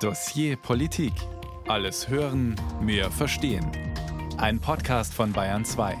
[0.00, 1.14] Dossier Politik.
[1.68, 3.72] Alles hören, mehr verstehen.
[4.36, 5.96] Ein Podcast von Bayern 2.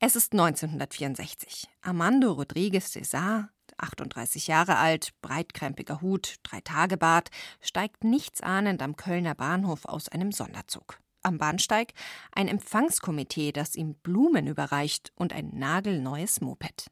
[0.00, 1.68] Es ist 1964.
[1.82, 7.28] Armando Rodriguez Cesar, 38 Jahre alt, breitkrempiger Hut, Dreitagebart,
[7.60, 10.98] steigt nichtsahnend am Kölner Bahnhof aus einem Sonderzug.
[11.22, 11.92] Am Bahnsteig
[12.32, 16.88] ein Empfangskomitee, das ihm Blumen überreicht und ein nagelneues Moped.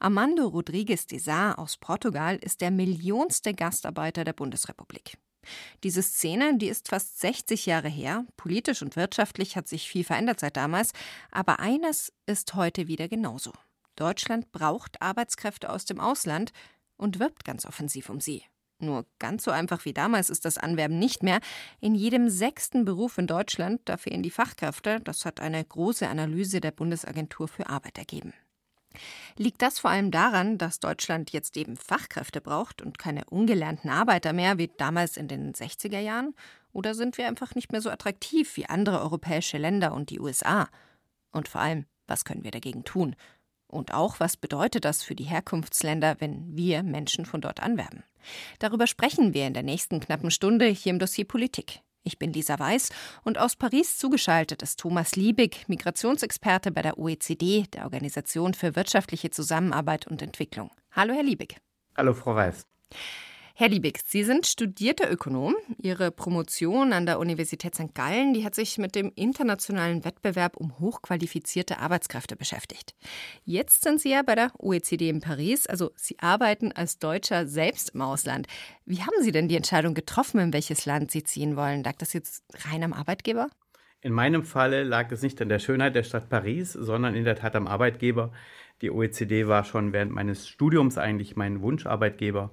[0.00, 5.18] Armando Rodrigues de Sá aus Portugal ist der millionste Gastarbeiter der Bundesrepublik.
[5.82, 8.24] Diese Szene, die ist fast 60 Jahre her.
[8.36, 10.92] Politisch und wirtschaftlich hat sich viel verändert seit damals.
[11.30, 13.52] Aber eines ist heute wieder genauso.
[13.96, 16.52] Deutschland braucht Arbeitskräfte aus dem Ausland
[16.96, 18.42] und wirbt ganz offensiv um sie.
[18.80, 21.40] Nur ganz so einfach wie damals ist das Anwerben nicht mehr.
[21.80, 25.00] In jedem sechsten Beruf in Deutschland, da fehlen die Fachkräfte.
[25.00, 28.34] Das hat eine große Analyse der Bundesagentur für Arbeit ergeben.
[29.36, 34.32] Liegt das vor allem daran, dass Deutschland jetzt eben Fachkräfte braucht und keine ungelernten Arbeiter
[34.32, 36.34] mehr wie damals in den 60er Jahren?
[36.72, 40.68] Oder sind wir einfach nicht mehr so attraktiv wie andere europäische Länder und die USA?
[41.30, 43.16] Und vor allem, was können wir dagegen tun?
[43.66, 48.04] Und auch, was bedeutet das für die Herkunftsländer, wenn wir Menschen von dort anwerben?
[48.58, 51.80] Darüber sprechen wir in der nächsten knappen Stunde hier im Dossier Politik.
[52.06, 52.90] Ich bin Lisa Weiß
[53.22, 59.30] und aus Paris zugeschaltet ist Thomas Liebig, Migrationsexperte bei der OECD, der Organisation für wirtschaftliche
[59.30, 60.70] Zusammenarbeit und Entwicklung.
[60.92, 61.56] Hallo, Herr Liebig.
[61.96, 62.66] Hallo, Frau Weiß.
[63.56, 65.54] Herr Liebig, Sie sind studierter Ökonom.
[65.80, 67.94] Ihre Promotion an der Universität St.
[67.94, 72.96] Gallen, die hat sich mit dem internationalen Wettbewerb um hochqualifizierte Arbeitskräfte beschäftigt.
[73.44, 77.90] Jetzt sind Sie ja bei der OECD in Paris, also Sie arbeiten als Deutscher selbst
[77.90, 78.48] im Ausland.
[78.86, 81.84] Wie haben Sie denn die Entscheidung getroffen, in welches Land Sie ziehen wollen?
[81.84, 83.46] Lag das jetzt rein am Arbeitgeber?
[84.00, 87.36] In meinem Falle lag es nicht an der Schönheit der Stadt Paris, sondern in der
[87.36, 88.32] Tat am Arbeitgeber.
[88.82, 92.50] Die OECD war schon während meines Studiums eigentlich mein Wunscharbeitgeber.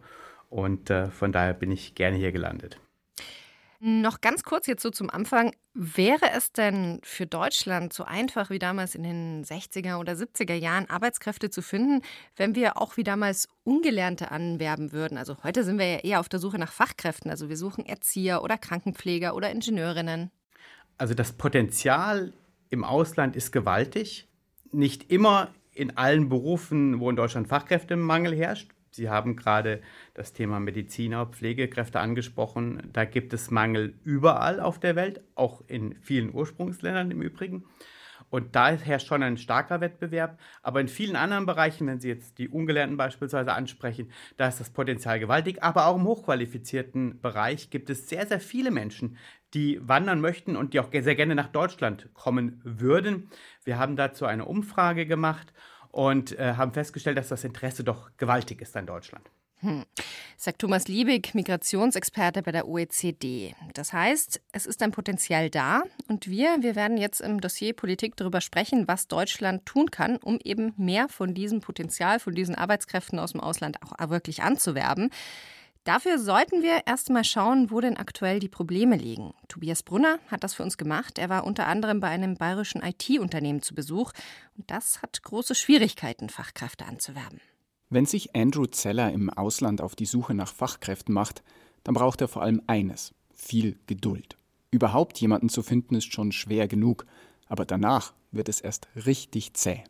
[0.52, 2.78] Und äh, von daher bin ich gerne hier gelandet.
[3.80, 5.56] Noch ganz kurz jetzt so zum Anfang.
[5.74, 10.90] Wäre es denn für Deutschland so einfach wie damals in den 60er oder 70er Jahren
[10.90, 12.04] Arbeitskräfte zu finden,
[12.36, 15.18] wenn wir auch wie damals Ungelernte anwerben würden?
[15.18, 17.32] Also heute sind wir ja eher auf der Suche nach Fachkräften.
[17.32, 20.32] Also wir suchen Erzieher oder Krankenpfleger oder Ingenieurinnen.
[20.98, 22.34] Also das Potenzial
[22.70, 24.28] im Ausland ist gewaltig.
[24.72, 28.70] Nicht immer in allen Berufen, wo in Deutschland Fachkräftemangel herrscht.
[28.92, 29.82] Sie haben gerade
[30.14, 32.90] das Thema Mediziner, Pflegekräfte angesprochen.
[32.92, 37.66] Da gibt es Mangel überall auf der Welt, auch in vielen Ursprungsländern im Übrigen.
[38.30, 40.40] Und da herrscht schon ein starker Wettbewerb.
[40.62, 44.70] Aber in vielen anderen Bereichen, wenn Sie jetzt die Ungelernten beispielsweise ansprechen, da ist das
[44.70, 45.64] Potenzial gewaltig.
[45.64, 49.18] Aber auch im hochqualifizierten Bereich gibt es sehr, sehr viele Menschen,
[49.54, 53.30] die wandern möchten und die auch sehr gerne nach Deutschland kommen würden.
[53.66, 55.54] Wir haben dazu eine Umfrage gemacht
[55.92, 59.30] und äh, haben festgestellt, dass das Interesse doch gewaltig ist an Deutschland.
[59.62, 59.86] Hm.
[60.38, 63.54] Sagt Thomas Liebig, Migrationsexperte bei der OECD.
[63.76, 68.16] Das heißt, es ist ein Potenzial da und wir, wir werden jetzt im Dossier Politik
[68.16, 73.20] darüber sprechen, was Deutschland tun kann, um eben mehr von diesem Potenzial, von diesen Arbeitskräften
[73.20, 75.12] aus dem Ausland auch wirklich anzuwerben.
[75.84, 79.34] Dafür sollten wir erst mal schauen, wo denn aktuell die Probleme liegen.
[79.48, 81.18] Tobias Brunner hat das für uns gemacht.
[81.18, 84.12] Er war unter anderem bei einem bayerischen IT-Unternehmen zu Besuch
[84.56, 87.42] und das hat große Schwierigkeiten, Fachkräfte anzuwerben.
[87.90, 91.42] Wenn sich Andrew Zeller im Ausland auf die Suche nach Fachkräften macht,
[91.84, 94.38] dann braucht er vor allem eines: viel Geduld.
[94.70, 97.08] Überhaupt jemanden zu finden ist schon schwer genug,
[97.48, 99.84] aber danach wird es erst richtig zäh.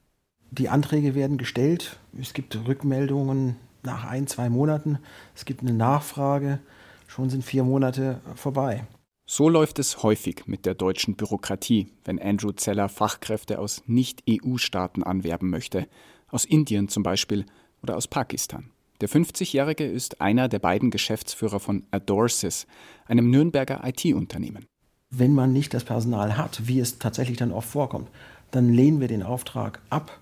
[0.52, 4.99] Die Anträge werden gestellt, es gibt Rückmeldungen, nach ein, zwei Monaten,
[5.35, 6.59] es gibt eine Nachfrage,
[7.07, 8.85] schon sind vier Monate vorbei.
[9.25, 15.49] So läuft es häufig mit der deutschen Bürokratie, wenn Andrew Zeller Fachkräfte aus Nicht-EU-Staaten anwerben
[15.49, 15.87] möchte,
[16.27, 17.45] aus Indien zum Beispiel
[17.81, 18.71] oder aus Pakistan.
[18.99, 22.67] Der 50-Jährige ist einer der beiden Geschäftsführer von Adorsis,
[23.05, 24.65] einem Nürnberger IT-Unternehmen.
[25.09, 28.09] Wenn man nicht das Personal hat, wie es tatsächlich dann oft vorkommt,
[28.51, 30.19] dann lehnen wir den Auftrag ab.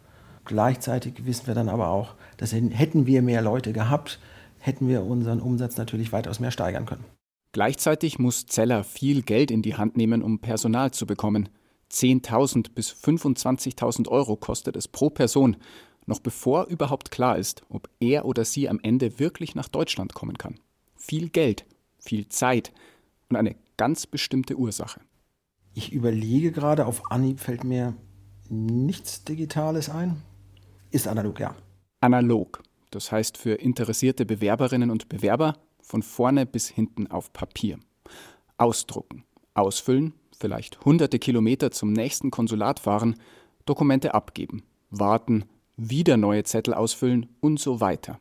[0.50, 4.20] Gleichzeitig wissen wir dann aber auch, dass hätten wir mehr Leute gehabt,
[4.58, 7.06] hätten wir unseren Umsatz natürlich weitaus mehr steigern können.
[7.52, 11.50] Gleichzeitig muss Zeller viel Geld in die Hand nehmen, um Personal zu bekommen.
[11.92, 15.56] 10.000 bis 25.000 Euro kostet es pro Person,
[16.08, 20.40] noch bevor überhaupt klar ist, ob er oder sie am Ende wirklich nach Deutschland kommen
[20.40, 20.56] kann.
[20.96, 21.68] Viel Geld,
[22.00, 22.74] viel Zeit
[23.30, 25.00] und eine ganz bestimmte Ursache.
[25.76, 27.94] Ich überlege gerade, auf Anhieb fällt mir
[28.50, 30.24] nichts Digitales ein.
[30.92, 31.56] Ist analog, ja
[32.02, 37.80] analog, das heißt für interessierte Bewerberinnen und Bewerber von vorne bis hinten auf Papier.
[38.58, 43.16] Ausdrucken, ausfüllen, vielleicht hunderte Kilometer zum nächsten Konsulat fahren,
[43.66, 45.46] Dokumente abgeben, warten,
[45.78, 48.20] wieder neue Zettel ausfüllen und so weiter.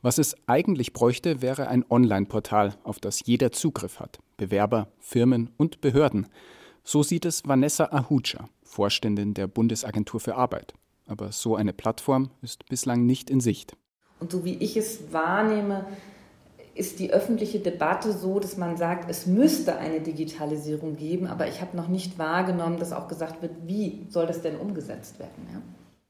[0.00, 4.20] Was es eigentlich bräuchte, wäre ein Online-Portal, auf das jeder Zugriff hat.
[4.36, 6.28] Bewerber, Firmen und Behörden.
[6.84, 10.72] So sieht es Vanessa Ahuja, Vorständin der Bundesagentur für Arbeit.
[11.08, 13.76] Aber so eine Plattform ist bislang nicht in Sicht.
[14.20, 15.86] Und so wie ich es wahrnehme,
[16.74, 21.60] ist die öffentliche Debatte so, dass man sagt, es müsste eine Digitalisierung geben, aber ich
[21.60, 25.48] habe noch nicht wahrgenommen, dass auch gesagt wird, wie soll das denn umgesetzt werden.
[25.52, 25.60] Ja?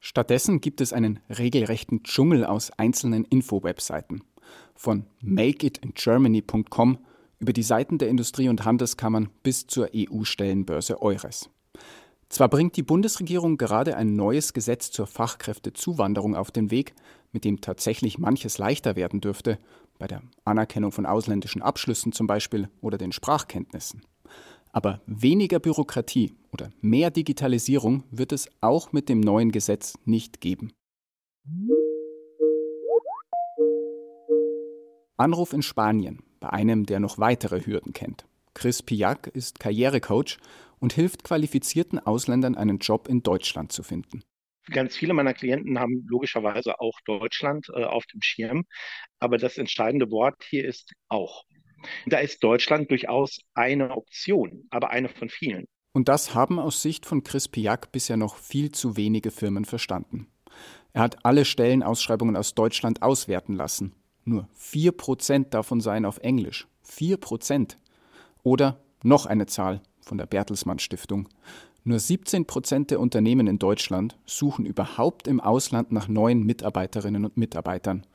[0.00, 4.23] Stattdessen gibt es einen regelrechten Dschungel aus einzelnen Info-Webseiten.
[4.75, 6.99] Von makeitingermany.com
[7.39, 11.50] über die Seiten der Industrie- und Handelskammern bis zur EU-Stellenbörse Eures.
[12.28, 16.94] Zwar bringt die Bundesregierung gerade ein neues Gesetz zur Fachkräftezuwanderung auf den Weg,
[17.32, 19.58] mit dem tatsächlich manches leichter werden dürfte,
[19.98, 24.02] bei der Anerkennung von ausländischen Abschlüssen zum Beispiel oder den Sprachkenntnissen.
[24.72, 30.72] Aber weniger Bürokratie oder mehr Digitalisierung wird es auch mit dem neuen Gesetz nicht geben.
[35.16, 38.27] Anruf in Spanien bei einem, der noch weitere Hürden kennt.
[38.58, 40.37] Chris Piak ist Karrierecoach
[40.81, 44.25] und hilft qualifizierten Ausländern einen Job in Deutschland zu finden.
[44.72, 48.64] Ganz viele meiner Klienten haben logischerweise auch Deutschland äh, auf dem Schirm,
[49.20, 51.44] aber das entscheidende Wort hier ist auch.
[52.06, 55.66] Da ist Deutschland durchaus eine Option, aber eine von vielen.
[55.93, 60.26] Und das haben aus Sicht von Chris Piak bisher noch viel zu wenige Firmen verstanden.
[60.93, 63.94] Er hat alle Stellenausschreibungen aus Deutschland auswerten lassen.
[64.25, 66.66] Nur 4% davon seien auf Englisch.
[66.84, 67.76] 4%.
[68.49, 71.29] Oder noch eine Zahl von der Bertelsmann Stiftung.
[71.85, 77.37] Nur 17 Prozent der Unternehmen in Deutschland suchen überhaupt im Ausland nach neuen Mitarbeiterinnen und
[77.37, 78.06] Mitarbeitern.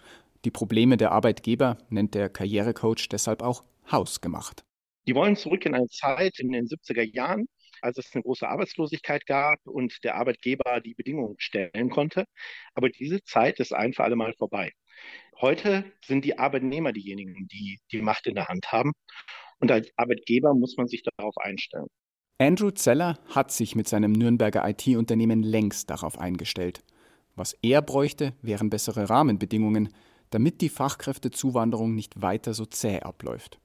[0.44, 4.64] Die Probleme der Arbeitgeber nennt der Karrierecoach deshalb auch hausgemacht.
[5.06, 7.46] Die wollen zurück in eine Zeit in den 70er Jahren,
[7.82, 12.26] als es eine große Arbeitslosigkeit gab und der Arbeitgeber die Bedingungen stellen konnte.
[12.74, 14.72] Aber diese Zeit ist ein für alle Mal vorbei.
[15.40, 18.94] Heute sind die Arbeitnehmer diejenigen, die die Macht in der Hand haben.
[19.64, 21.88] Und als Arbeitgeber muss man sich darauf einstellen.
[22.38, 26.84] Andrew Zeller hat sich mit seinem Nürnberger IT-Unternehmen längst darauf eingestellt.
[27.38, 29.88] Was er bräuchte, wären bessere Rahmenbedingungen,
[30.32, 33.58] damit die Fachkräftezuwanderung nicht weiter so zäh abläuft.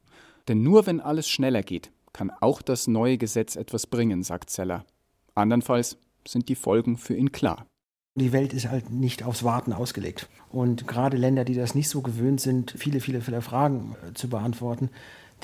[0.46, 4.86] Denn nur wenn alles schneller geht, kann auch das neue Gesetz etwas bringen, sagt Zeller.
[5.34, 7.66] Andernfalls sind die Folgen für ihn klar.
[8.14, 10.28] Die Welt ist halt nicht aufs Warten ausgelegt.
[10.50, 14.28] Und gerade Länder, die das nicht so gewöhnt sind, viele, viele, viele Fragen äh, zu
[14.28, 14.90] beantworten,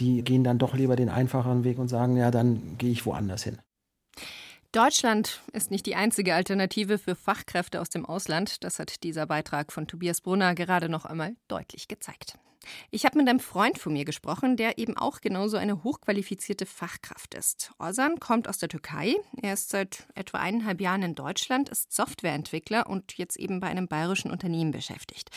[0.01, 3.45] die gehen dann doch lieber den einfacheren Weg und sagen, ja, dann gehe ich woanders
[3.45, 3.59] hin.
[4.73, 8.65] Deutschland ist nicht die einzige Alternative für Fachkräfte aus dem Ausland.
[8.65, 12.39] Das hat dieser Beitrag von Tobias Brunner gerade noch einmal deutlich gezeigt.
[12.91, 17.35] Ich habe mit einem Freund von mir gesprochen, der eben auch genauso eine hochqualifizierte Fachkraft
[17.35, 17.73] ist.
[17.79, 19.17] Ozan kommt aus der Türkei.
[19.41, 23.89] Er ist seit etwa eineinhalb Jahren in Deutschland, ist Softwareentwickler und jetzt eben bei einem
[23.89, 25.31] bayerischen Unternehmen beschäftigt.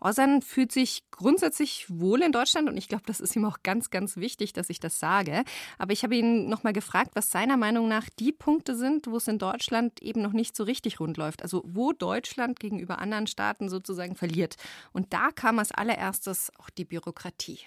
[0.00, 3.90] Ozan fühlt sich grundsätzlich wohl in Deutschland und ich glaube, das ist ihm auch ganz,
[3.90, 5.44] ganz wichtig, dass ich das sage.
[5.78, 9.28] Aber ich habe ihn nochmal gefragt, was seiner Meinung nach die Punkte sind, wo es
[9.28, 11.42] in Deutschland eben noch nicht so richtig rund läuft.
[11.42, 14.56] Also wo Deutschland gegenüber anderen Staaten sozusagen verliert.
[14.92, 17.60] Und da kam als allererstes auch die Bürokratie?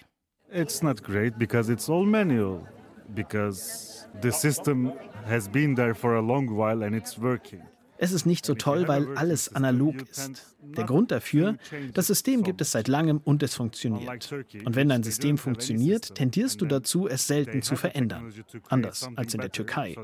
[0.50, 2.66] It's not great because it's all manual.
[3.14, 4.92] Because the system
[5.26, 7.62] has been there for a long while and it's working.
[7.98, 10.56] Es ist nicht so toll, weil alles analog ist.
[10.62, 11.56] Der Grund dafür,
[11.94, 14.32] das System gibt es seit langem und es funktioniert.
[14.64, 18.32] Und wenn dein System funktioniert, tendierst du dazu, es selten zu verändern.
[18.68, 19.96] Anders als in der Türkei.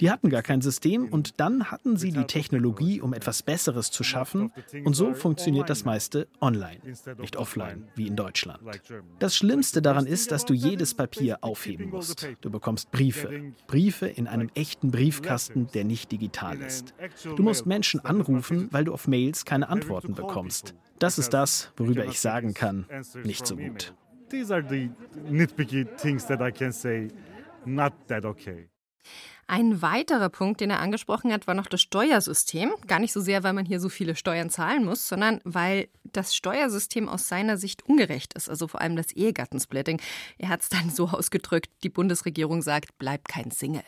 [0.00, 4.04] Die hatten gar kein System und dann hatten sie die Technologie, um etwas Besseres zu
[4.04, 4.52] schaffen.
[4.84, 6.78] Und so funktioniert das meiste online,
[7.18, 8.60] nicht offline, wie in Deutschland.
[9.18, 12.28] Das Schlimmste daran ist, dass du jedes Papier aufheben musst.
[12.40, 13.52] Du bekommst Briefe.
[13.66, 16.94] Briefe in einem echten Briefkasten, der nicht digital ist.
[17.34, 20.74] Du musst Menschen anrufen, weil du auf Mails keine Antworten bekommst.
[20.98, 22.86] Das ist das, worüber ich sagen kann,
[23.24, 23.94] nicht so gut.
[24.30, 24.90] These are the
[25.28, 27.08] nitpicky things that I can say,
[27.64, 28.68] not that okay.
[29.48, 32.72] Ein weiterer Punkt, den er angesprochen hat, war noch das Steuersystem.
[32.88, 36.34] Gar nicht so sehr, weil man hier so viele Steuern zahlen muss, sondern weil das
[36.34, 40.00] Steuersystem aus seiner Sicht ungerecht ist, also vor allem das Ehegattensplitting.
[40.38, 43.84] Er hat es dann so ausgedrückt, die Bundesregierung sagt, bleib kein Single.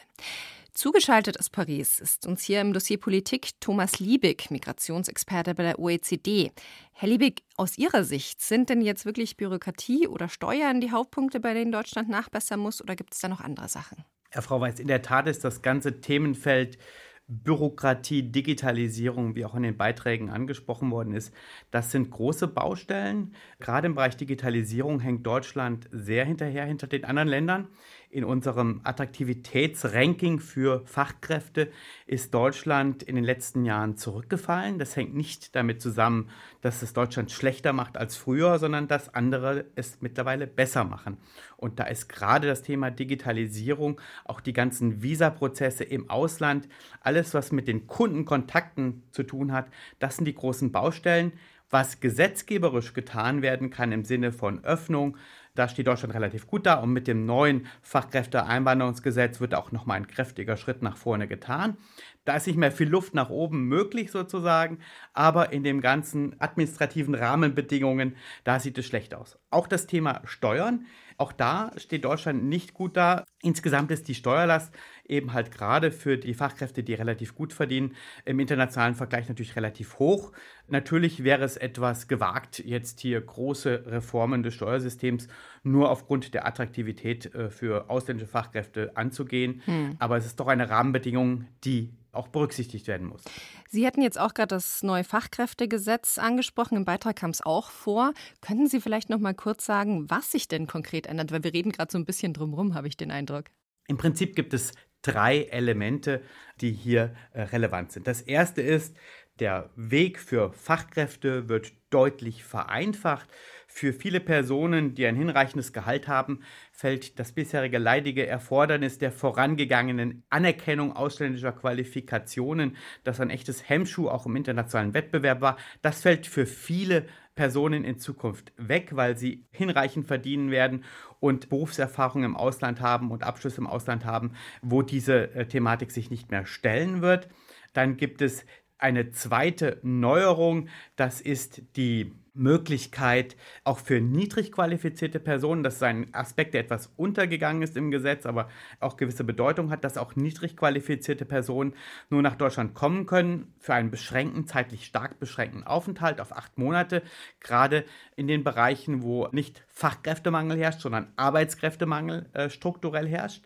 [0.79, 6.53] Zugeschaltet aus Paris ist uns hier im Dossier Politik Thomas Liebig, Migrationsexperte bei der OECD.
[6.93, 11.53] Herr Liebig, aus Ihrer Sicht sind denn jetzt wirklich Bürokratie oder Steuern die Hauptpunkte, bei
[11.53, 14.05] denen Deutschland nachbessern muss, oder gibt es da noch andere Sachen?
[14.31, 16.79] Herr Frau Weiß, in der Tat ist das ganze Themenfeld
[17.27, 21.35] Bürokratie, Digitalisierung, wie auch in den Beiträgen angesprochen worden ist,
[21.71, 23.35] das sind große Baustellen.
[23.61, 27.69] Gerade im Bereich Digitalisierung hängt Deutschland sehr hinterher hinter den anderen Ländern.
[28.11, 31.71] In unserem Attraktivitätsranking für Fachkräfte
[32.07, 34.79] ist Deutschland in den letzten Jahren zurückgefallen.
[34.79, 36.31] Das hängt nicht damit zusammen,
[36.63, 41.19] dass es Deutschland schlechter macht als früher, sondern dass andere es mittlerweile besser machen.
[41.59, 46.67] Und da ist gerade das Thema Digitalisierung, auch die ganzen Visaprozesse im Ausland,
[47.01, 51.33] alles, was mit den Kundenkontakten zu tun hat, das sind die großen Baustellen.
[51.71, 55.19] Was gesetzgeberisch getan werden kann im Sinne von Öffnung,
[55.59, 60.07] da steht Deutschland relativ gut da und mit dem neuen Fachkräfteeinwanderungsgesetz wird auch nochmal ein
[60.07, 61.77] kräftiger Schritt nach vorne getan.
[62.25, 64.79] Da ist nicht mehr viel Luft nach oben möglich sozusagen,
[65.15, 69.37] aber in den ganzen administrativen Rahmenbedingungen, da sieht es schlecht aus.
[69.51, 70.87] Auch das Thema Steuern,
[71.19, 73.25] auch da steht Deutschland nicht gut da.
[73.43, 74.73] Insgesamt ist die Steuerlast
[75.05, 79.99] eben halt gerade für die Fachkräfte, die relativ gut verdienen, im internationalen Vergleich natürlich relativ
[79.99, 80.33] hoch.
[80.69, 85.29] Natürlich wäre es etwas gewagt, jetzt hier große Reformen des Steuersystems
[85.65, 89.63] nur aufgrund der Attraktivität äh, für ausländische Fachkräfte anzugehen.
[89.65, 89.97] Hm.
[89.99, 93.23] Aber es ist doch eine Rahmenbedingung, die auch berücksichtigt werden muss.
[93.69, 96.77] Sie hatten jetzt auch gerade das neue Fachkräftegesetz angesprochen.
[96.77, 98.13] Im Beitrag kam es auch vor.
[98.41, 101.33] Könnten Sie vielleicht noch mal kurz sagen, was sich denn konkret ändert?
[101.33, 103.45] Weil wir reden gerade so ein bisschen drumherum, habe ich den Eindruck.
[103.87, 104.73] Im Prinzip gibt es
[105.03, 106.23] drei Elemente,
[106.61, 108.07] die hier äh, relevant sind.
[108.07, 108.97] Das erste ist,
[109.39, 113.29] der Weg für Fachkräfte wird deutlich vereinfacht.
[113.69, 116.41] Für viele Personen, die ein hinreichendes Gehalt haben,
[116.79, 124.27] fällt das bisherige leidige Erfordernis der vorangegangenen Anerkennung ausländischer Qualifikationen, das ein echtes Hemmschuh auch
[124.27, 130.07] im internationalen Wettbewerb war, das fällt für viele Personen in Zukunft weg, weil sie hinreichend
[130.07, 130.85] verdienen werden
[131.19, 136.11] und Berufserfahrung im Ausland haben und Abschlüsse im Ausland haben, wo diese äh, Thematik sich
[136.11, 137.29] nicht mehr stellen wird.
[137.73, 138.47] Dann gibt es
[138.79, 146.13] eine zweite Neuerung, das ist die Möglichkeit auch für niedrig qualifizierte Personen, das ist ein
[146.15, 148.49] Aspekt, der etwas untergegangen ist im Gesetz, aber
[148.81, 151.75] auch gewisse Bedeutung hat, dass auch niedrig qualifizierte Personen
[152.11, 157.03] nur nach Deutschland kommen können für einen beschränkten, zeitlich stark beschränkten Aufenthalt auf acht Monate,
[157.41, 157.85] gerade
[158.17, 163.45] in den Bereichen, wo nicht Fachkräftemangel herrscht, sondern Arbeitskräftemangel äh, strukturell herrscht.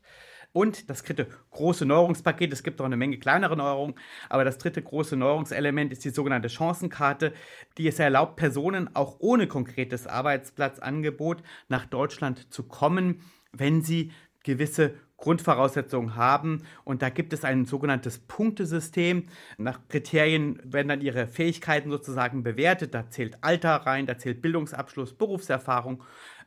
[0.53, 3.95] Und das dritte große Neuerungspaket, es gibt auch eine Menge kleinere Neuerungen,
[4.29, 7.33] aber das dritte große Neuerungselement ist die sogenannte Chancenkarte,
[7.79, 14.13] die es erlaubt, Personen auch ohne konkretes Arbeitsplatzangebot nach Deutschland zu kommen, wenn sie
[14.45, 16.65] gewisse Grundvoraussetzungen haben.
[16.85, 19.29] Und da gibt es ein sogenanntes Punktesystem.
[19.57, 22.93] Nach Kriterien werden dann ihre Fähigkeiten sozusagen bewertet.
[22.93, 26.03] Da zählt Alter rein, da zählt Bildungsabschluss, Berufserfahrung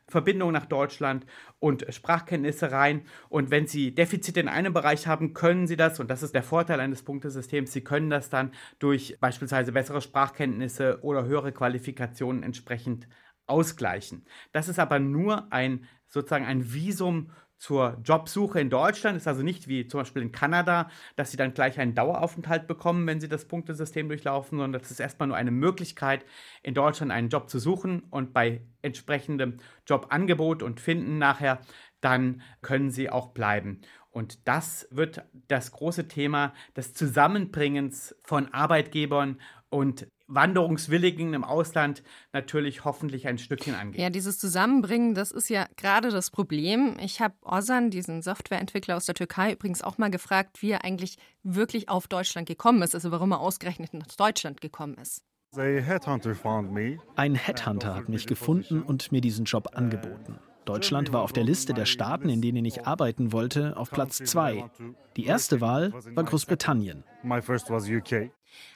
[0.08, 1.26] Verbindung nach Deutschland
[1.58, 3.02] und Sprachkenntnisse rein.
[3.28, 6.42] Und wenn Sie Defizite in einem Bereich haben, können Sie das, und das ist der
[6.42, 13.08] Vorteil eines Punktesystems, Sie können das dann durch beispielsweise bessere Sprachkenntnisse oder höhere Qualifikationen entsprechend
[13.46, 14.24] ausgleichen.
[14.52, 19.16] Das ist aber nur ein sozusagen ein Visum zur Jobsuche in Deutschland.
[19.16, 23.06] Ist also nicht wie zum Beispiel in Kanada, dass sie dann gleich einen Daueraufenthalt bekommen,
[23.06, 26.24] wenn sie das Punktesystem durchlaufen, sondern das ist erstmal nur eine Möglichkeit,
[26.62, 31.60] in Deutschland einen Job zu suchen und bei entsprechendem Jobangebot und Finden nachher,
[32.00, 33.80] dann können sie auch bleiben.
[34.10, 42.02] Und das wird das große Thema des Zusammenbringens von Arbeitgebern und Wanderungswilligen im Ausland
[42.32, 44.02] natürlich hoffentlich ein Stückchen angehen.
[44.02, 46.96] Ja, dieses Zusammenbringen, das ist ja gerade das Problem.
[47.00, 51.16] Ich habe Ozan, diesen Softwareentwickler aus der Türkei, übrigens auch mal gefragt, wie er eigentlich
[51.42, 55.22] wirklich auf Deutschland gekommen ist, also warum er ausgerechnet nach Deutschland gekommen ist.
[55.54, 60.38] Ein Headhunter hat mich gefunden und mir diesen Job angeboten.
[60.66, 64.68] Deutschland war auf der Liste der Staaten, in denen ich arbeiten wollte, auf Platz zwei.
[65.16, 67.04] Die erste Wahl war Großbritannien.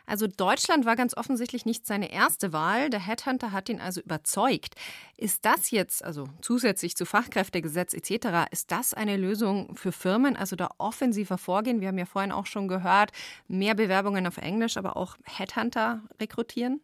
[0.07, 2.91] Also Deutschland war ganz offensichtlich nicht seine erste Wahl.
[2.91, 4.75] Der Headhunter hat ihn also überzeugt.
[5.17, 10.57] Ist das jetzt, also zusätzlich zu Fachkräftegesetz etc., ist das eine Lösung für Firmen, also
[10.57, 11.81] da offensiver vorgehen?
[11.81, 13.11] Wir haben ja vorhin auch schon gehört,
[13.49, 16.81] mehr Bewerbungen auf Englisch, aber auch Headhunter rekrutieren?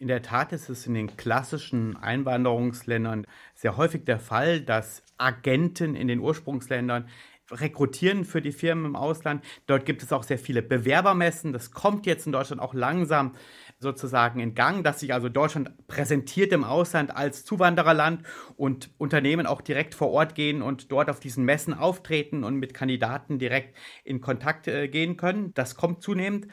[0.00, 5.94] In der Tat ist es in den klassischen Einwanderungsländern sehr häufig der Fall, dass Agenten
[5.94, 7.06] in den Ursprungsländern
[7.50, 9.44] rekrutieren für die Firmen im Ausland.
[9.66, 11.52] Dort gibt es auch sehr viele Bewerbermessen.
[11.52, 13.32] Das kommt jetzt in Deutschland auch langsam
[13.78, 18.22] sozusagen in Gang, dass sich also Deutschland präsentiert im Ausland als Zuwandererland
[18.56, 22.72] und Unternehmen auch direkt vor Ort gehen und dort auf diesen Messen auftreten und mit
[22.72, 25.52] Kandidaten direkt in Kontakt äh, gehen können.
[25.52, 26.46] Das kommt zunehmend.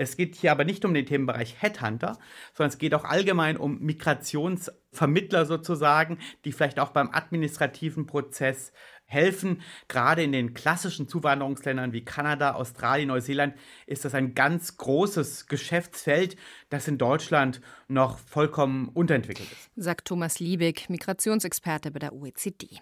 [0.00, 2.18] Es geht hier aber nicht um den Themenbereich Headhunter,
[2.54, 6.16] sondern es geht auch allgemein um Migrationsvermittler sozusagen,
[6.46, 8.72] die vielleicht auch beim administrativen Prozess
[9.04, 9.60] helfen.
[9.88, 13.54] Gerade in den klassischen Zuwanderungsländern wie Kanada, Australien, Neuseeland
[13.86, 16.36] ist das ein ganz großes Geschäftsfeld,
[16.70, 19.70] das in Deutschland noch vollkommen unterentwickelt ist.
[19.76, 22.78] Sagt Thomas Liebig, Migrationsexperte bei der OECD.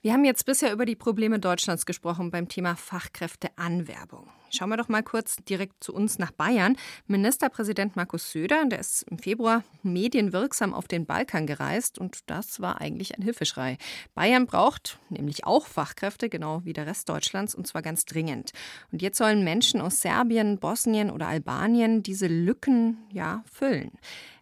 [0.00, 4.30] Wir haben jetzt bisher über die Probleme Deutschlands gesprochen beim Thema Fachkräfteanwerbung.
[4.54, 6.76] Schauen wir doch mal kurz direkt zu uns nach Bayern.
[7.08, 12.80] Ministerpräsident Markus Söder, der ist im Februar medienwirksam auf den Balkan gereist und das war
[12.80, 13.78] eigentlich ein Hilfeschrei.
[14.14, 18.52] Bayern braucht nämlich auch Fachkräfte, genau wie der Rest Deutschlands, und zwar ganz dringend.
[18.92, 23.90] Und jetzt sollen Menschen aus Serbien, Bosnien oder Albanien diese Lücken ja füllen.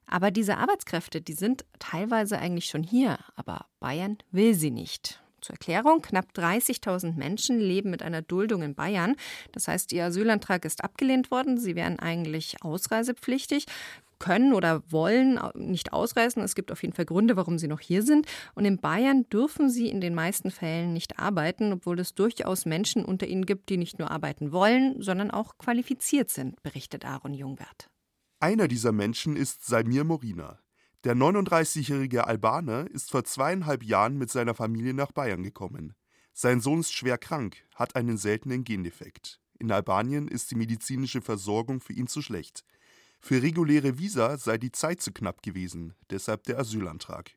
[0.07, 5.22] Aber diese Arbeitskräfte, die sind teilweise eigentlich schon hier, aber Bayern will sie nicht.
[5.43, 9.17] Zur Erklärung, knapp 30.000 Menschen leben mit einer Duldung in Bayern.
[9.53, 11.59] Das heißt, ihr Asylantrag ist abgelehnt worden.
[11.59, 13.67] Sie wären eigentlich ausreisepflichtig
[14.23, 16.43] können oder wollen nicht ausreisen.
[16.43, 18.27] Es gibt auf jeden Fall Gründe, warum sie noch hier sind.
[18.55, 23.05] Und in Bayern dürfen sie in den meisten Fällen nicht arbeiten, obwohl es durchaus Menschen
[23.05, 27.91] unter ihnen gibt, die nicht nur arbeiten wollen, sondern auch qualifiziert sind, berichtet Aaron Jungwert.
[28.39, 30.61] Einer dieser Menschen ist Salmir Morina.
[31.05, 35.95] Der 39-jährige Albaner ist vor zweieinhalb Jahren mit seiner Familie nach Bayern gekommen.
[36.33, 39.41] Sein Sohn ist schwer krank, hat einen seltenen Gendefekt.
[39.59, 42.65] In Albanien ist die medizinische Versorgung für ihn zu schlecht.
[43.19, 47.33] Für reguläre Visa sei die Zeit zu knapp gewesen, deshalb der Asylantrag.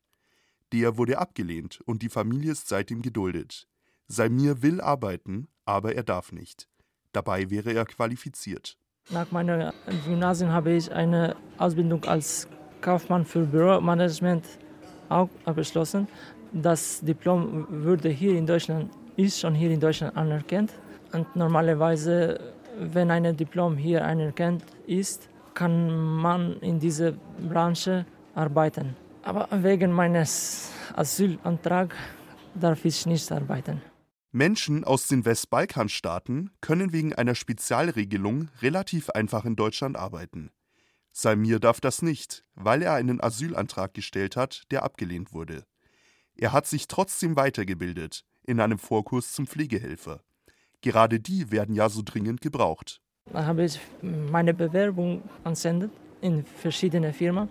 [0.71, 3.67] Der wurde abgelehnt und die Familie ist seitdem geduldet.
[4.07, 6.67] Salmir will arbeiten, aber er darf nicht.
[7.13, 8.77] Dabei wäre er qualifiziert.
[9.09, 9.73] Nach meiner
[10.05, 12.47] Gymnasium habe ich eine Ausbildung als
[12.85, 14.45] Kaufmann für Büromanagement
[15.09, 16.07] auch abgeschlossen.
[16.53, 20.71] Das Diplom wurde hier in Deutschland, ist schon hier in Deutschland anerkannt.
[21.11, 22.39] Und normalerweise,
[22.79, 25.73] wenn ein Diplom hier anerkannt ist, kann
[26.25, 27.13] man in dieser
[27.49, 28.95] Branche arbeiten.
[29.23, 31.95] Aber wegen meines Asylantrags
[32.53, 33.81] darf ich nicht arbeiten.
[34.31, 40.51] Menschen aus den Westbalkanstaaten können wegen einer Spezialregelung relativ einfach in Deutschland arbeiten.
[41.17, 45.63] Salmir darf das nicht, weil er einen Asylantrag gestellt hat, der abgelehnt wurde.
[46.35, 50.19] Er hat sich trotzdem weitergebildet, in einem Vorkurs zum Pflegehelfer.
[50.81, 53.01] Gerade die werden ja so dringend gebraucht.
[53.31, 57.47] Da habe ich meine Bewerbung ansendet in verschiedene Firmen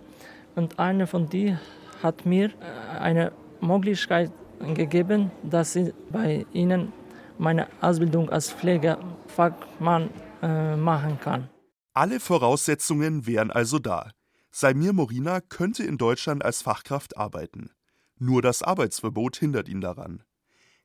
[0.53, 1.57] und eine von die
[2.03, 3.31] hat mir äh, eine
[3.61, 4.31] Möglichkeit
[4.75, 6.93] gegeben, dass ich bei ihnen
[7.39, 10.11] meine Ausbildung als Pflegefachmann
[10.43, 11.49] äh, machen kann.
[11.97, 14.11] Alle Voraussetzungen wären also da.
[14.51, 17.69] Salmir Morina könnte in Deutschland als Fachkraft arbeiten.
[18.17, 20.21] Nur das Arbeitsverbot hindert ihn daran.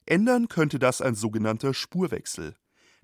[0.06, 2.54] Ändern könnte das ein sogenannter Spurwechsel.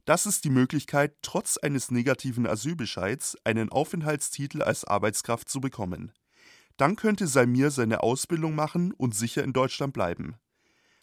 [0.05, 6.13] Das ist die Möglichkeit, trotz eines negativen Asylbescheids einen Aufenthaltstitel als Arbeitskraft zu bekommen.
[6.77, 10.37] Dann könnte Salmir seine Ausbildung machen und sicher in Deutschland bleiben.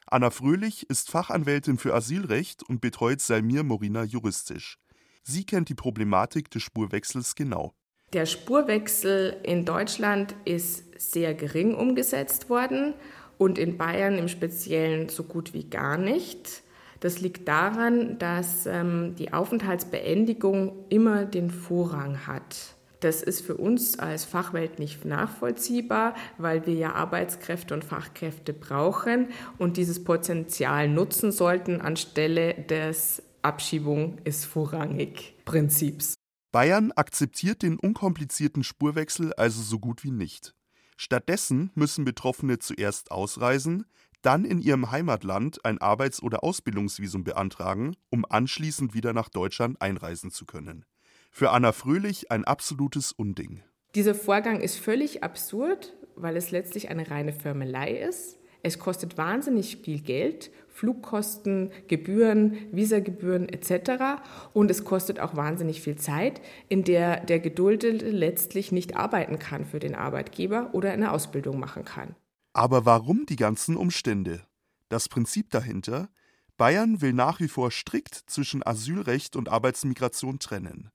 [0.06, 4.80] Anna Fröhlich ist Fachanwältin für Asylrecht und betreut Salmir Morina juristisch.
[5.24, 7.74] Sie kennt die Problematik des Spurwechsels genau.
[8.12, 12.94] Der Spurwechsel in Deutschland ist sehr gering umgesetzt worden
[13.38, 16.62] und in Bayern im Speziellen so gut wie gar nicht.
[17.00, 22.76] Das liegt daran, dass ähm, die Aufenthaltsbeendigung immer den Vorrang hat.
[23.00, 29.28] Das ist für uns als Fachwelt nicht nachvollziehbar, weil wir ja Arbeitskräfte und Fachkräfte brauchen
[29.58, 36.16] und dieses Potenzial nutzen sollten anstelle des Abschiebung ist vorrangig Prinzips.
[36.52, 40.54] Bayern akzeptiert den unkomplizierten Spurwechsel also so gut wie nicht.
[40.98, 43.86] Stattdessen müssen Betroffene zuerst ausreisen,
[44.22, 50.32] dann in ihrem Heimatland ein Arbeits- oder Ausbildungsvisum beantragen, um anschließend wieder nach Deutschland einreisen
[50.32, 50.86] zu können.
[51.30, 53.64] Für Anna Fröhlich ein absolutes Unding.
[53.96, 58.40] Dieser Vorgang ist völlig absurd, weil es letztlich eine reine Firmelei ist.
[58.62, 64.22] Es kostet wahnsinnig viel Geld, Flugkosten, Gebühren, Visagebühren etc.
[64.54, 69.66] Und es kostet auch wahnsinnig viel Zeit, in der der Geduldete letztlich nicht arbeiten kann
[69.66, 72.16] für den Arbeitgeber oder eine Ausbildung machen kann.
[72.54, 74.42] Aber warum die ganzen Umstände?
[74.90, 76.10] Das Prinzip dahinter?
[76.58, 80.92] Bayern will nach wie vor strikt zwischen Asylrecht und Arbeitsmigration trennen.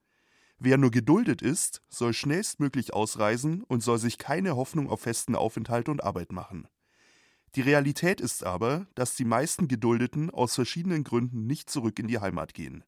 [0.60, 5.88] Wer nur geduldet ist, soll schnellstmöglich ausreisen und soll sich keine Hoffnung auf festen Aufenthalt
[5.88, 6.68] und Arbeit machen.
[7.54, 12.18] Die Realität ist aber, dass die meisten Geduldeten aus verschiedenen Gründen nicht zurück in die
[12.18, 12.84] Heimat gehen.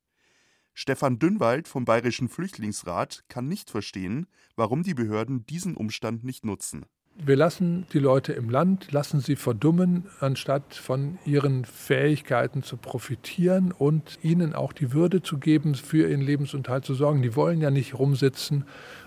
[0.74, 6.86] Stefan Dünnwald vom Bayerischen Flüchtlingsrat kann nicht verstehen, warum die Behörden diesen Umstand nicht nutzen.
[7.22, 13.72] wir lassen die Leute im Land, lassen sie verdummen, anstatt von ihren Fähigkeiten zu profitieren
[13.72, 17.20] und ihnen auch die Würde zu geben, für ihren Lebensunterhalt zu sorgen.
[17.20, 18.64] Die wollen ja nicht rumsitzen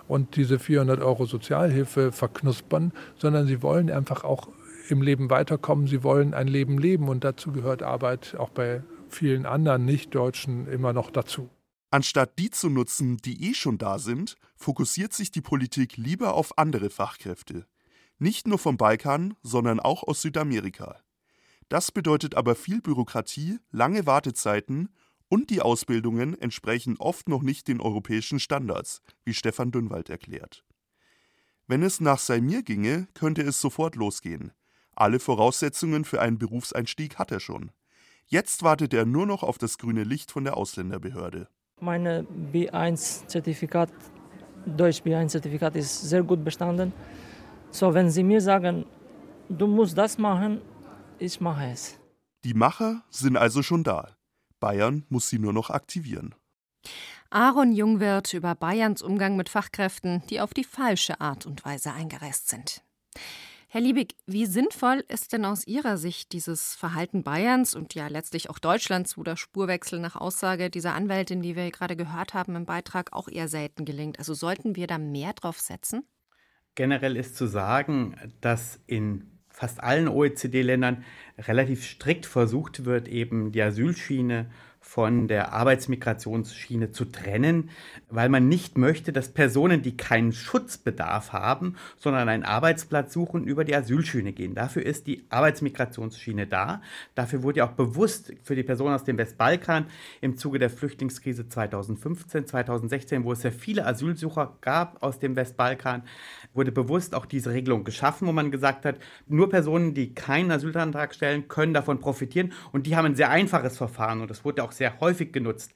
[0.08, 4.50] und diese 400 Euro Sozialhilfe verknuspern, sondern sie wollen einfach auch
[4.89, 5.88] im Leben weiterkommen.
[5.88, 10.93] Sie wollen ein Leben leben und dazu gehört Arbeit auch bei vielen anderen Nicht-Deutschen immer
[10.93, 11.50] noch dazu.
[11.91, 16.58] Anstatt die zu nutzen, die eh schon da sind, fokussiert sich die Politik lieber auf
[16.58, 17.67] andere Fachkräfte.
[18.17, 21.02] Nicht nur vom Balkan, sondern auch aus Südamerika.
[21.69, 24.89] Das bedeutet aber viel Bürokratie, lange Wartezeiten
[25.28, 30.65] und die Ausbildungen entsprechen oft noch nicht den europäischen Standards, wie Stefan Dünnwald erklärt.
[31.67, 34.52] Wenn es nach Saimir ginge, könnte es sofort losgehen.
[34.95, 37.71] Alle Voraussetzungen für einen Berufseinstieg hat er schon.
[38.27, 41.47] Jetzt wartet er nur noch auf das grüne Licht von der Ausländerbehörde.
[41.79, 43.89] Meine B1-Zertifikat,
[44.65, 46.93] Deutsch B1-Zertifikat ist sehr gut bestanden.
[47.71, 48.86] So, wenn Sie mir sagen,
[49.49, 50.62] du musst das machen,
[51.19, 51.99] ich mache es.
[52.43, 54.15] Die Macher sind also schon da.
[54.60, 56.36] Bayern muss sie nur noch aktivieren.
[57.29, 62.49] Aaron Jungwirth über Bayerns Umgang mit Fachkräften, die auf die falsche Art und Weise eingereist
[62.49, 62.84] sind.
[63.73, 68.51] Herr Liebig, wie sinnvoll ist denn aus Ihrer Sicht dieses Verhalten Bayerns und ja letztlich
[68.51, 72.67] auch Deutschlands, wo der Spurwechsel nach Aussage dieser Anwältin, die wir gerade gehört haben im
[72.67, 74.19] Beitrag, auch eher selten gelingt?
[74.19, 76.03] Also sollten wir da mehr drauf setzen?
[76.75, 81.03] Generell ist zu sagen, dass in fast allen OECD-Ländern
[81.39, 84.51] relativ strikt versucht wird, eben die Asylschiene
[84.93, 87.71] von der Arbeitsmigrationsschiene zu trennen,
[88.12, 93.65] weil man nicht möchte, dass Personen, die keinen Schutzbedarf haben, sondern einen Arbeitsplatz suchen, über
[93.65, 94.53] die Asylschiene gehen.
[94.53, 96.84] Dafür ist die Arbeitsmigrationsschiene da.
[97.15, 99.88] Dafür wurde ja auch bewusst für die Personen aus dem Westbalkan
[100.21, 106.03] im Zuge der Flüchtlingskrise 2015, 2016, wo es ja viele Asylsucher gab aus dem Westbalkan,
[106.54, 111.13] wurde bewusst auch diese Regelung geschaffen, wo man gesagt hat, nur Personen, die keinen Asylantrag
[111.16, 114.72] stellen, können davon profitieren und die haben ein sehr einfaches Verfahren und das wurde auch
[114.72, 115.74] sehr häufig genutzt.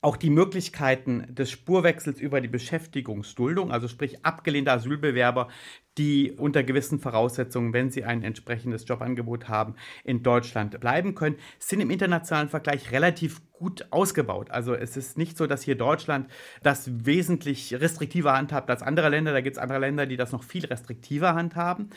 [0.00, 5.48] Auch die Möglichkeiten des Spurwechsels über die Beschäftigungsduldung, also sprich abgelehnte Asylbewerber,
[5.98, 9.74] die unter gewissen Voraussetzungen, wenn sie ein entsprechendes Jobangebot haben,
[10.04, 14.50] in Deutschland bleiben können, sind im internationalen Vergleich relativ gut ausgebaut.
[14.50, 16.30] Also es ist nicht so, dass hier Deutschland
[16.62, 19.32] das wesentlich restriktiver handhabt als andere Länder.
[19.32, 21.90] Da gibt es andere Länder, die das noch viel restriktiver handhaben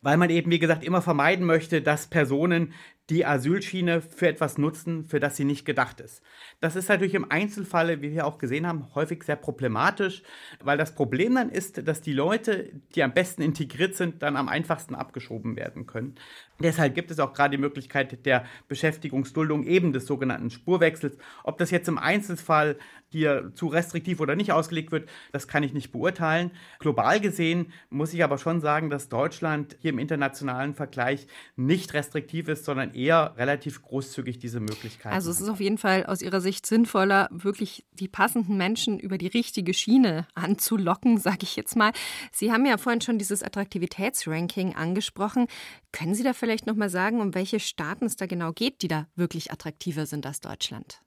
[0.00, 2.72] weil man eben, wie gesagt, immer vermeiden möchte, dass Personen
[3.10, 6.22] die Asylschiene für etwas nutzen, für das sie nicht gedacht ist.
[6.60, 10.22] Das ist natürlich im Einzelfall, wie wir auch gesehen haben, häufig sehr problematisch,
[10.62, 14.48] weil das Problem dann ist, dass die Leute, die am besten integriert sind, dann am
[14.48, 16.16] einfachsten abgeschoben werden können.
[16.60, 21.16] Deshalb gibt es auch gerade die Möglichkeit der Beschäftigungsduldung eben des sogenannten Spurwechsels.
[21.44, 22.76] Ob das jetzt im Einzelfall
[23.10, 26.50] hier zu restriktiv oder nicht ausgelegt wird, das kann ich nicht beurteilen.
[26.78, 32.48] Global gesehen muss ich aber schon sagen, dass Deutschland hier im internationalen Vergleich nicht restriktiv
[32.48, 35.14] ist, sondern eher relativ großzügig diese Möglichkeiten.
[35.14, 39.18] Also es ist auf jeden Fall aus Ihrer Sicht sinnvoller, wirklich die passenden Menschen über
[39.18, 41.92] die richtige Schiene anzulocken, sage ich jetzt mal.
[42.32, 45.46] Sie haben ja vorhin schon dieses Attraktivitätsranking angesprochen.
[45.92, 48.88] Können Sie da vielleicht noch mal sagen, um welche Staaten es da genau geht, die
[48.88, 51.00] da wirklich attraktiver sind als Deutschland?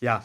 [0.00, 0.24] Ja,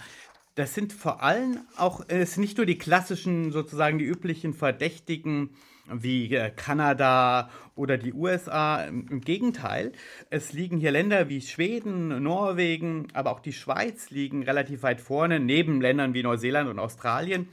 [0.56, 5.56] das sind vor allem auch, es sind nicht nur die klassischen, sozusagen die üblichen Verdächtigen
[5.92, 8.84] wie äh, Kanada oder die USA.
[8.86, 9.92] Im Gegenteil,
[10.30, 15.40] es liegen hier Länder wie Schweden, Norwegen, aber auch die Schweiz liegen relativ weit vorne,
[15.40, 17.48] neben Ländern wie Neuseeland und Australien.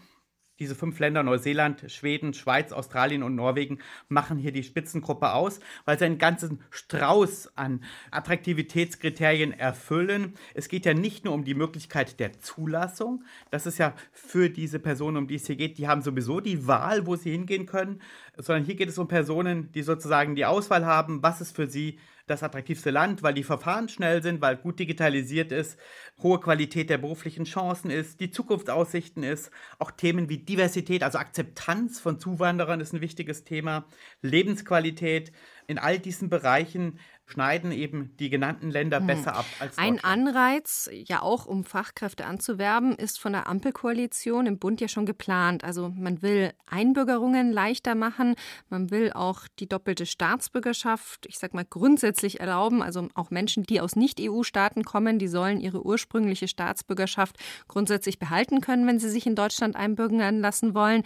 [0.60, 5.98] Diese fünf Länder, Neuseeland, Schweden, Schweiz, Australien und Norwegen, machen hier die Spitzengruppe aus, weil
[5.98, 10.34] sie einen ganzen Strauß an Attraktivitätskriterien erfüllen.
[10.52, 13.24] Es geht ja nicht nur um die Möglichkeit der Zulassung.
[13.50, 16.66] Das ist ja für diese Personen, um die es hier geht, die haben sowieso die
[16.66, 18.02] Wahl, wo sie hingehen können,
[18.36, 21.98] sondern hier geht es um Personen, die sozusagen die Auswahl haben, was ist für sie
[22.30, 25.78] das attraktivste Land, weil die Verfahren schnell sind, weil gut digitalisiert ist,
[26.22, 32.00] hohe Qualität der beruflichen Chancen ist, die Zukunftsaussichten ist, auch Themen wie Diversität, also Akzeptanz
[32.00, 33.84] von Zuwanderern ist ein wichtiges Thema,
[34.22, 35.32] Lebensqualität.
[35.70, 39.06] In all diesen Bereichen schneiden eben die genannten Länder hm.
[39.06, 44.58] besser ab als Ein Anreiz, ja auch um Fachkräfte anzuwerben, ist von der Ampelkoalition im
[44.58, 45.62] Bund ja schon geplant.
[45.62, 48.34] Also man will Einbürgerungen leichter machen,
[48.68, 52.82] man will auch die doppelte Staatsbürgerschaft, ich sag mal, grundsätzlich erlauben.
[52.82, 57.36] Also auch Menschen, die aus Nicht-EU-Staaten kommen, die sollen ihre ursprüngliche Staatsbürgerschaft
[57.68, 61.04] grundsätzlich behalten können, wenn sie sich in Deutschland einbürgern lassen wollen.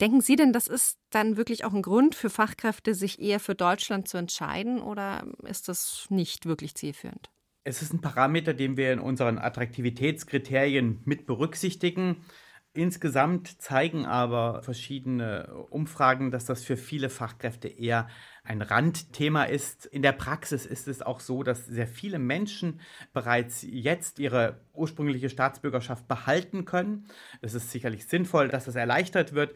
[0.00, 3.54] Denken Sie denn, das ist dann wirklich auch ein Grund für Fachkräfte, sich eher für
[3.54, 7.30] Deutschland zu entscheiden oder ist das nicht wirklich zielführend?
[7.64, 12.24] Es ist ein Parameter, den wir in unseren Attraktivitätskriterien mit berücksichtigen.
[12.72, 18.08] Insgesamt zeigen aber verschiedene Umfragen, dass das für viele Fachkräfte eher
[18.46, 19.86] ein Randthema ist.
[19.86, 22.80] In der Praxis ist es auch so, dass sehr viele Menschen
[23.12, 27.06] bereits jetzt ihre ursprüngliche Staatsbürgerschaft behalten können.
[27.40, 29.54] Es ist sicherlich sinnvoll, dass das erleichtert wird,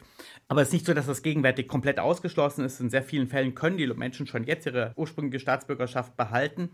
[0.48, 2.80] aber es ist nicht so, dass das gegenwärtig komplett ausgeschlossen ist.
[2.80, 6.70] In sehr vielen Fällen können die Menschen schon jetzt ihre ursprüngliche Staatsbürgerschaft behalten.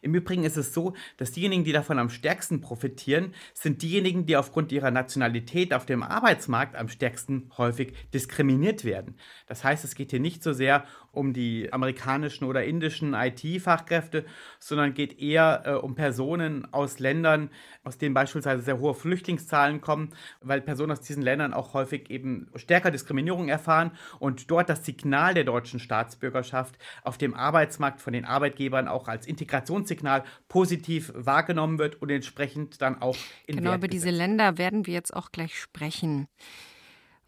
[0.00, 4.36] Im Übrigen ist es so, dass diejenigen, die davon am stärksten profitieren, sind diejenigen, die
[4.36, 9.16] aufgrund ihrer Nationalität auf dem Arbeitsmarkt am stärksten häufig diskriminiert werden.
[9.46, 14.24] Das heißt, es geht hier nicht so sehr um die amerikanischen oder indischen IT-Fachkräfte,
[14.58, 17.50] sondern geht eher äh, um Personen aus Ländern,
[17.84, 22.48] aus denen beispielsweise sehr hohe Flüchtlingszahlen kommen, weil Personen aus diesen Ländern auch häufig eben
[22.56, 28.24] stärker Diskriminierung erfahren und dort das Signal der deutschen Staatsbürgerschaft auf dem Arbeitsmarkt von den
[28.24, 33.16] Arbeitgebern auch als Integrationssignal positiv wahrgenommen wird und entsprechend dann auch
[33.46, 36.28] in Genau Wert über diese Länder werden wir jetzt auch gleich sprechen.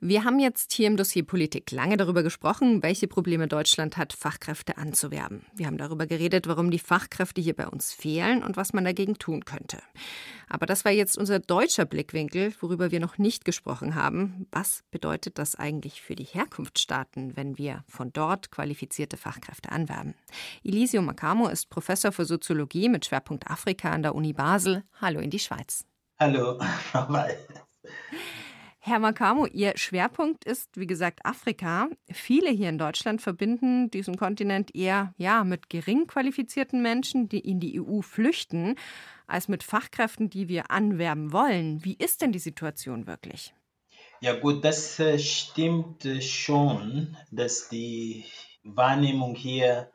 [0.03, 4.79] Wir haben jetzt hier im Dossier Politik lange darüber gesprochen, welche Probleme Deutschland hat, Fachkräfte
[4.79, 5.45] anzuwerben.
[5.55, 9.19] Wir haben darüber geredet, warum die Fachkräfte hier bei uns fehlen und was man dagegen
[9.19, 9.83] tun könnte.
[10.49, 14.47] Aber das war jetzt unser deutscher Blickwinkel, worüber wir noch nicht gesprochen haben.
[14.53, 20.15] Was bedeutet das eigentlich für die Herkunftsstaaten, wenn wir von dort qualifizierte Fachkräfte anwerben?
[20.65, 24.83] Elisio Macamo ist Professor für Soziologie mit Schwerpunkt Afrika an der Uni Basel.
[24.99, 25.85] Hallo in die Schweiz.
[26.19, 26.59] Hallo,
[28.83, 31.91] Herr Makamo, Ihr Schwerpunkt ist, wie gesagt, Afrika.
[32.11, 37.61] Viele hier in Deutschland verbinden diesen Kontinent eher ja, mit gering qualifizierten Menschen, die in
[37.61, 38.77] die EU flüchten,
[39.27, 41.85] als mit Fachkräften, die wir anwerben wollen.
[41.85, 43.53] Wie ist denn die Situation wirklich?
[44.23, 48.25] Ja gut, das äh, stimmt äh, schon, dass die
[48.65, 49.91] Wahrnehmung hier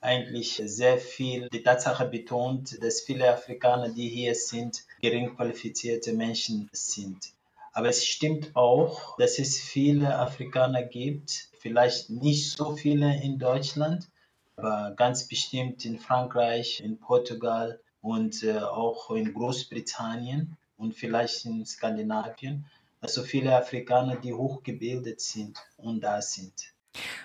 [0.00, 6.70] eigentlich sehr viel die Tatsache betont, dass viele Afrikaner, die hier sind, gering qualifizierte Menschen
[6.72, 7.34] sind.
[7.72, 14.08] Aber es stimmt auch, dass es viele Afrikaner gibt, vielleicht nicht so viele in Deutschland,
[14.56, 21.64] aber ganz bestimmt in Frankreich, in Portugal und äh, auch in Großbritannien und vielleicht in
[21.64, 22.66] Skandinavien.
[23.00, 26.74] Also viele Afrikaner, die hochgebildet sind und da sind.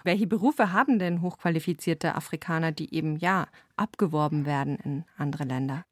[0.04, 5.86] Welche Berufe haben denn hochqualifizierte Afrikaner, die eben ja abgeworben werden in andere Länder?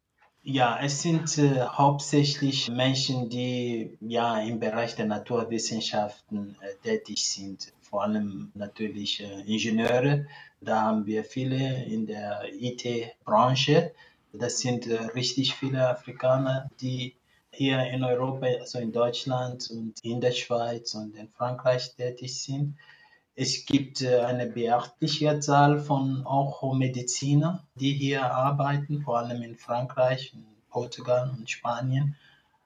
[0.46, 7.72] Ja, es sind äh, hauptsächlich Menschen, die ja im Bereich der Naturwissenschaften äh, tätig sind,
[7.80, 10.28] vor allem natürlich äh, Ingenieure.
[10.60, 13.94] Da haben wir viele in der IT-Branche.
[14.34, 17.16] Das sind äh, richtig viele Afrikaner, die
[17.50, 22.76] hier in Europa, also in Deutschland und in der Schweiz und in Frankreich tätig sind.
[23.36, 29.56] Es gibt äh, eine beachtliche Zahl von auch Mediziner, die hier arbeiten, vor allem in
[29.56, 32.16] Frankreich, in Portugal und Spanien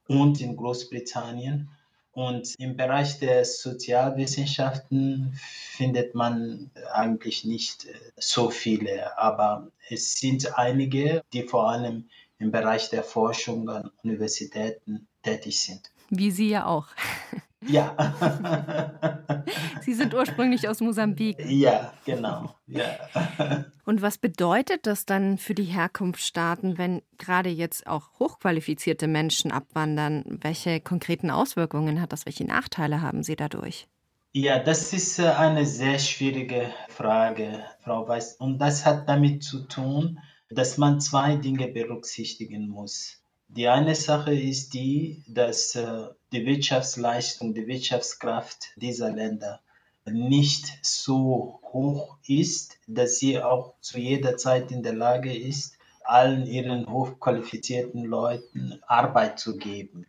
[0.08, 1.69] und in Großbritannien.
[2.12, 10.58] Und im Bereich der Sozialwissenschaften findet man eigentlich nicht äh, so viele, aber es sind
[10.58, 15.91] einige, die vor allem im Bereich der Forschung an Universitäten tätig sind.
[16.10, 16.88] Wie Sie ja auch.
[17.65, 17.96] Ja.
[19.82, 21.38] Sie sind ursprünglich aus Mosambik.
[21.48, 22.54] Ja, genau.
[22.67, 23.65] Ja.
[23.86, 30.24] Und was bedeutet das dann für die Herkunftsstaaten, wenn gerade jetzt auch hochqualifizierte Menschen abwandern?
[30.28, 32.26] Welche konkreten Auswirkungen hat das?
[32.26, 33.88] Welche Nachteile haben Sie dadurch?
[34.34, 38.36] Ja, das ist äh, eine sehr schwierige Frage, Frau Weiß.
[38.36, 43.24] Und das hat damit zu tun, dass man zwei Dinge berücksichtigen muss.
[43.49, 49.62] Die eine Sache ist die, dass äh, die Wirtschaftsleistung, die Wirtschaftskraft dieser Länder
[50.05, 56.45] nicht so hoch ist, dass sie auch zu jeder Zeit in der Lage ist, allen
[56.45, 60.05] ihren hochqualifizierten Leuten Arbeit zu geben,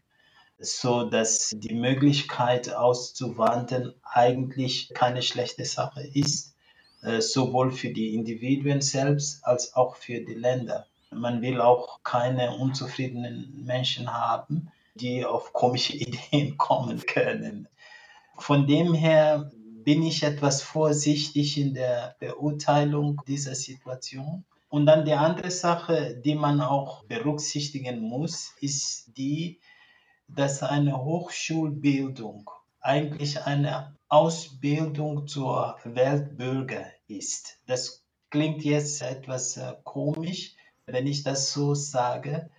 [0.58, 6.54] so dass die Möglichkeit auszuwandern eigentlich keine schlechte Sache ist,
[7.02, 10.86] äh, sowohl für die Individuen selbst als auch für die Länder.
[11.10, 17.68] Man will auch keine unzufriedenen Menschen haben, die auf komische Ideen kommen können.
[18.36, 19.50] Von dem her
[19.84, 24.44] bin ich etwas vorsichtig in der Beurteilung dieser Situation.
[24.68, 29.60] Und dann die andere Sache, die man auch berücksichtigen muss, ist die,
[30.28, 37.58] dass eine Hochschulbildung eigentlich eine Ausbildung zur Weltbürger ist.
[37.66, 40.54] Das klingt jetzt etwas äh, komisch,
[40.88, 42.50] wenn ich das so sage,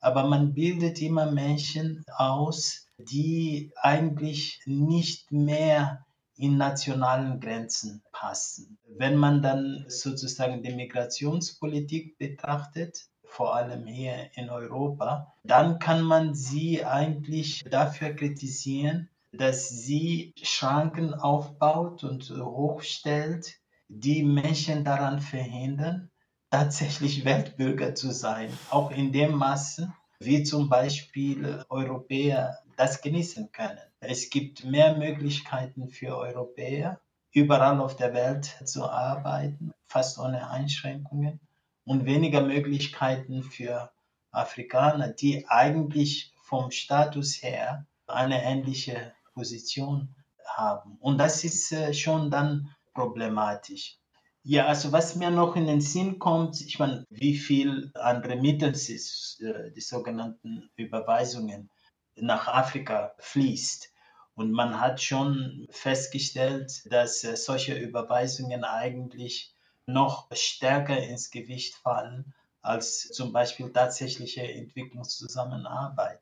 [0.00, 6.04] aber man bildet immer Menschen aus, die eigentlich nicht mehr
[6.36, 8.78] in nationalen Grenzen passen.
[8.86, 16.34] Wenn man dann sozusagen die Migrationspolitik betrachtet, vor allem hier in Europa, dann kann man
[16.34, 26.10] sie eigentlich dafür kritisieren, dass sie Schranken aufbaut und hochstellt, die Menschen daran verhindern,
[26.50, 33.78] tatsächlich Weltbürger zu sein, auch in dem Maße, wie zum Beispiel Europäer das genießen können.
[34.00, 37.00] Es gibt mehr Möglichkeiten für Europäer,
[37.32, 41.40] überall auf der Welt zu arbeiten, fast ohne Einschränkungen,
[41.84, 43.90] und weniger Möglichkeiten für
[44.30, 50.98] Afrikaner, die eigentlich vom Status her eine ähnliche Position haben.
[51.00, 53.98] Und das ist äh, schon dann problematisch.
[54.42, 59.38] Ja, also was mir noch in den Sinn kommt, ich meine, wie viel an Remittances,
[59.40, 61.70] äh, die sogenannten Überweisungen
[62.16, 63.92] nach Afrika fließt.
[64.34, 69.54] Und man hat schon festgestellt, dass äh, solche Überweisungen eigentlich
[69.86, 76.20] noch stärker ins Gewicht fallen als zum Beispiel tatsächliche Entwicklungszusammenarbeit.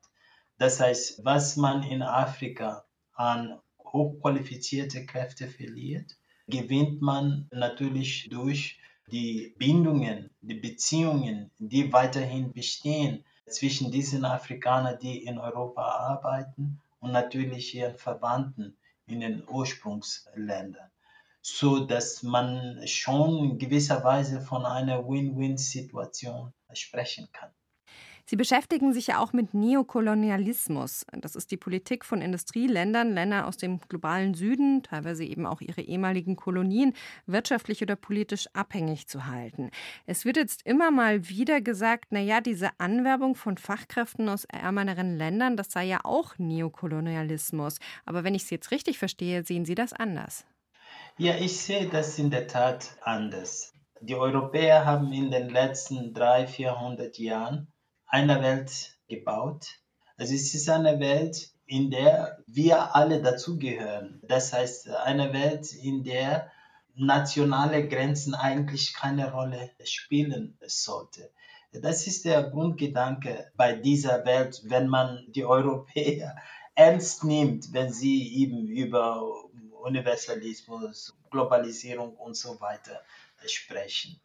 [0.57, 6.16] Das heißt, was man in Afrika an hochqualifizierte Kräfte verliert,
[6.47, 8.79] gewinnt man natürlich durch
[9.11, 17.11] die Bindungen, die Beziehungen, die weiterhin bestehen zwischen diesen Afrikanern, die in Europa arbeiten und
[17.11, 20.89] natürlich ihren Verwandten in den Ursprungsländern,
[21.41, 27.51] so dass man schon in gewisser Weise von einer Win-Win-Situation sprechen kann.
[28.29, 31.05] Sie beschäftigen sich ja auch mit Neokolonialismus.
[31.13, 35.79] Das ist die Politik von Industrieländern, Länder aus dem globalen Süden, teilweise eben auch ihre
[35.79, 36.93] ehemaligen Kolonien,
[37.25, 39.71] wirtschaftlich oder politisch abhängig zu halten.
[40.07, 45.15] Es wird jetzt immer mal wieder gesagt, na ja, diese Anwerbung von Fachkräften aus ärmeren
[45.15, 47.79] Ländern, das sei ja auch Neokolonialismus.
[48.05, 50.45] Aber wenn ich Sie jetzt richtig verstehe, sehen Sie das anders.
[51.17, 53.71] Ja, ich sehe das in der Tat anders.
[54.01, 57.71] Die Europäer haben in den letzten 300, 400 Jahren
[58.07, 59.67] einer Welt gebaut.
[60.17, 64.21] Also es ist eine Welt, in der wir alle dazugehören.
[64.27, 66.51] Das heißt, eine Welt, in der
[66.95, 71.29] nationale Grenzen eigentlich keine Rolle spielen sollte.
[71.71, 76.35] Das ist der Grundgedanke bei dieser Welt, wenn man die Europäer
[76.75, 79.23] ernst nimmt, wenn sie eben über
[79.83, 83.01] Universalismus, Globalisierung und so weiter
[83.45, 84.19] sprechen.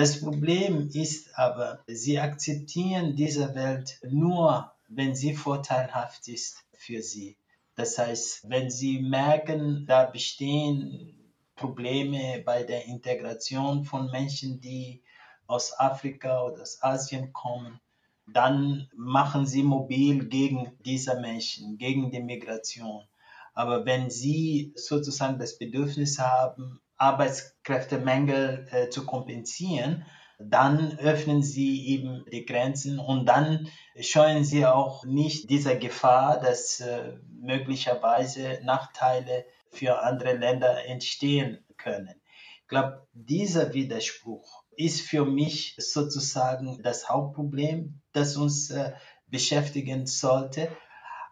[0.00, 7.36] Das Problem ist aber, sie akzeptieren diese Welt nur, wenn sie vorteilhaft ist für sie.
[7.74, 15.02] Das heißt, wenn sie merken, da bestehen Probleme bei der Integration von Menschen, die
[15.46, 17.78] aus Afrika oder aus Asien kommen,
[18.26, 23.04] dann machen sie mobil gegen diese Menschen, gegen die Migration.
[23.52, 30.04] Aber wenn sie sozusagen das Bedürfnis haben, Arbeitskräftemängel äh, zu kompensieren,
[30.38, 33.68] dann öffnen sie eben die Grenzen und dann
[34.00, 42.14] scheuen sie auch nicht dieser Gefahr, dass äh, möglicherweise Nachteile für andere Länder entstehen können.
[42.62, 48.92] Ich glaube, dieser Widerspruch ist für mich sozusagen das Hauptproblem, das uns äh,
[49.26, 50.68] beschäftigen sollte.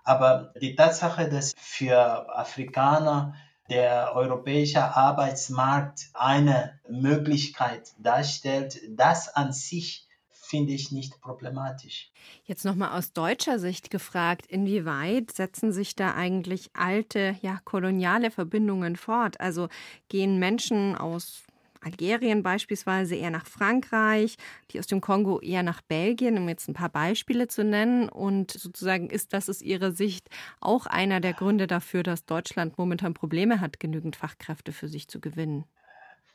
[0.05, 3.35] Aber die Tatsache, dass für Afrikaner
[3.69, 10.09] der europäische Arbeitsmarkt eine Möglichkeit darstellt, das an sich
[10.49, 12.11] finde ich nicht problematisch.
[12.45, 18.97] Jetzt nochmal aus deutscher Sicht gefragt, inwieweit setzen sich da eigentlich alte, ja, koloniale Verbindungen
[18.97, 19.39] fort?
[19.41, 19.69] Also
[20.09, 21.43] gehen Menschen aus
[21.81, 24.37] Algerien beispielsweise eher nach Frankreich,
[24.71, 28.09] die aus dem Kongo eher nach Belgien, um jetzt ein paar Beispiele zu nennen.
[28.09, 30.29] Und sozusagen ist das aus Ihrer Sicht
[30.61, 35.21] auch einer der Gründe dafür, dass Deutschland momentan Probleme hat, genügend Fachkräfte für sich zu
[35.21, 35.65] gewinnen.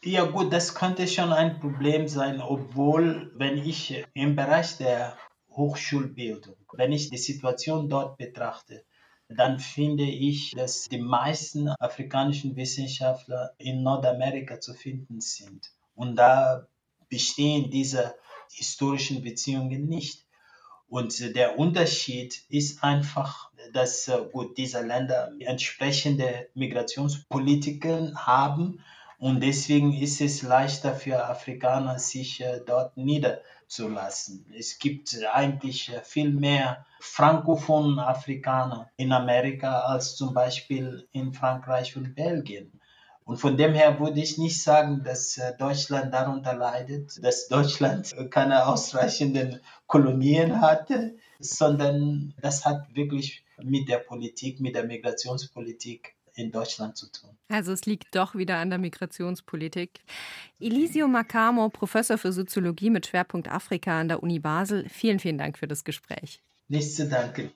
[0.03, 5.17] Ja gut, das könnte schon ein Problem sein, obwohl wenn ich im Bereich der
[5.51, 8.83] Hochschulbildung, wenn ich die Situation dort betrachte,
[9.29, 15.71] dann finde ich, dass die meisten afrikanischen Wissenschaftler in Nordamerika zu finden sind.
[15.95, 16.67] Und da
[17.09, 18.15] bestehen diese
[18.51, 20.25] historischen Beziehungen nicht.
[20.87, 28.83] Und der Unterschied ist einfach, dass äh, gut, diese Länder entsprechende Migrationspolitiken haben
[29.23, 33.62] und deswegen ist es leichter für Afrikaner, sich äh, dort niederzulassen.
[34.55, 41.97] Es gibt eigentlich äh, viel mehr frankophonen Afrikaner in Amerika als zum Beispiel in Frankreich
[41.97, 42.79] und Belgien.
[43.25, 48.13] Und von dem her würde ich nicht sagen, dass äh, Deutschland darunter leidet, dass Deutschland
[48.29, 56.51] keine ausreichenden Kolonien hatte, sondern das hat wirklich mit der Politik, mit der Migrationspolitik in
[56.51, 57.37] Deutschland zu tun.
[57.47, 59.99] Also es liegt doch wieder an der Migrationspolitik.
[60.59, 64.87] Elisio Macamo, Professor für Soziologie mit Schwerpunkt Afrika an der Uni Basel.
[64.89, 66.41] Vielen, vielen Dank für das Gespräch.
[66.67, 67.51] Nichts zu danken.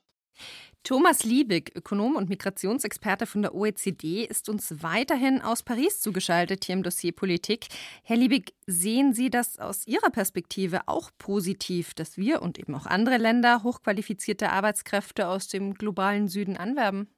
[0.83, 6.75] Thomas Liebig, Ökonom und Migrationsexperte von der OECD, ist uns weiterhin aus Paris zugeschaltet hier
[6.75, 7.67] im Dossier Politik.
[8.03, 12.85] Herr Liebig, sehen Sie das aus Ihrer Perspektive auch positiv, dass wir und eben auch
[12.85, 17.09] andere Länder hochqualifizierte Arbeitskräfte aus dem globalen Süden anwerben?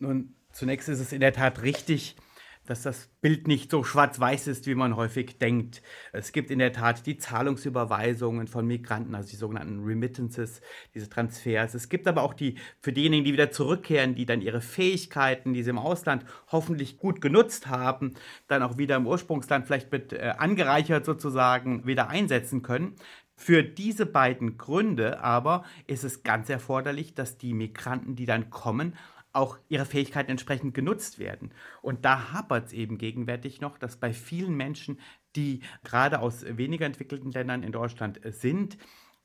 [0.00, 2.16] Nun, zunächst ist es in der Tat richtig,
[2.66, 5.82] dass das Bild nicht so schwarz-weiß ist, wie man häufig denkt.
[6.12, 10.60] Es gibt in der Tat die Zahlungsüberweisungen von Migranten, also die sogenannten Remittances,
[10.94, 11.74] diese Transfers.
[11.74, 15.62] Es gibt aber auch die für diejenigen, die wieder zurückkehren, die dann ihre Fähigkeiten, die
[15.62, 18.14] sie im Ausland hoffentlich gut genutzt haben,
[18.48, 22.96] dann auch wieder im Ursprungsland vielleicht mit äh, angereichert sozusagen wieder einsetzen können.
[23.40, 28.94] Für diese beiden Gründe aber ist es ganz erforderlich, dass die Migranten, die dann kommen,
[29.38, 31.52] auch ihre Fähigkeiten entsprechend genutzt werden.
[31.80, 34.98] Und da hapert es eben gegenwärtig noch, dass bei vielen Menschen,
[35.36, 38.76] die gerade aus weniger entwickelten Ländern in Deutschland sind,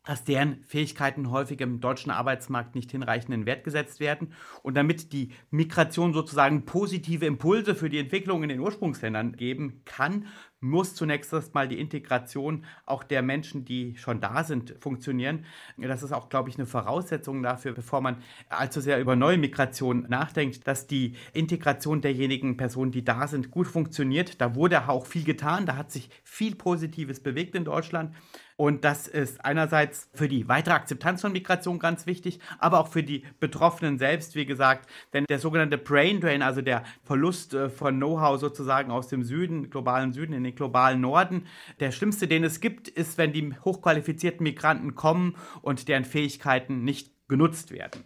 [0.06, 4.34] dass deren Fähigkeiten häufig im deutschen Arbeitsmarkt nicht hinreichenden Wert gesetzt werden.
[4.62, 10.26] Und damit die Migration sozusagen positive Impulse für die Entwicklung in den Ursprungsländern geben kann,
[10.64, 15.46] muss zunächst erstmal die Integration auch der Menschen, die schon da sind, funktionieren.
[15.78, 18.18] Das ist auch, glaube ich, eine Voraussetzung dafür, bevor man
[18.50, 23.68] allzu sehr über neue Migration nachdenkt, dass die Integration derjenigen Personen, die da sind, gut
[23.68, 24.40] funktioniert.
[24.40, 28.16] Da wurde auch viel getan, da hat sich viel Positives bewegt in Deutschland.
[28.64, 33.04] Und das ist einerseits für die weitere Akzeptanz von Migration ganz wichtig, aber auch für
[33.04, 34.90] die Betroffenen selbst, wie gesagt.
[35.12, 39.70] Denn der sogenannte Brain Drain, also der Verlust äh, von Know-how sozusagen aus dem Süden,
[39.70, 41.46] globalen Süden in den globalen Norden,
[41.82, 47.12] der schlimmste, den es gibt, ist, wenn die hochqualifizierten Migranten kommen und deren Fähigkeiten nicht
[47.28, 48.06] genutzt werden.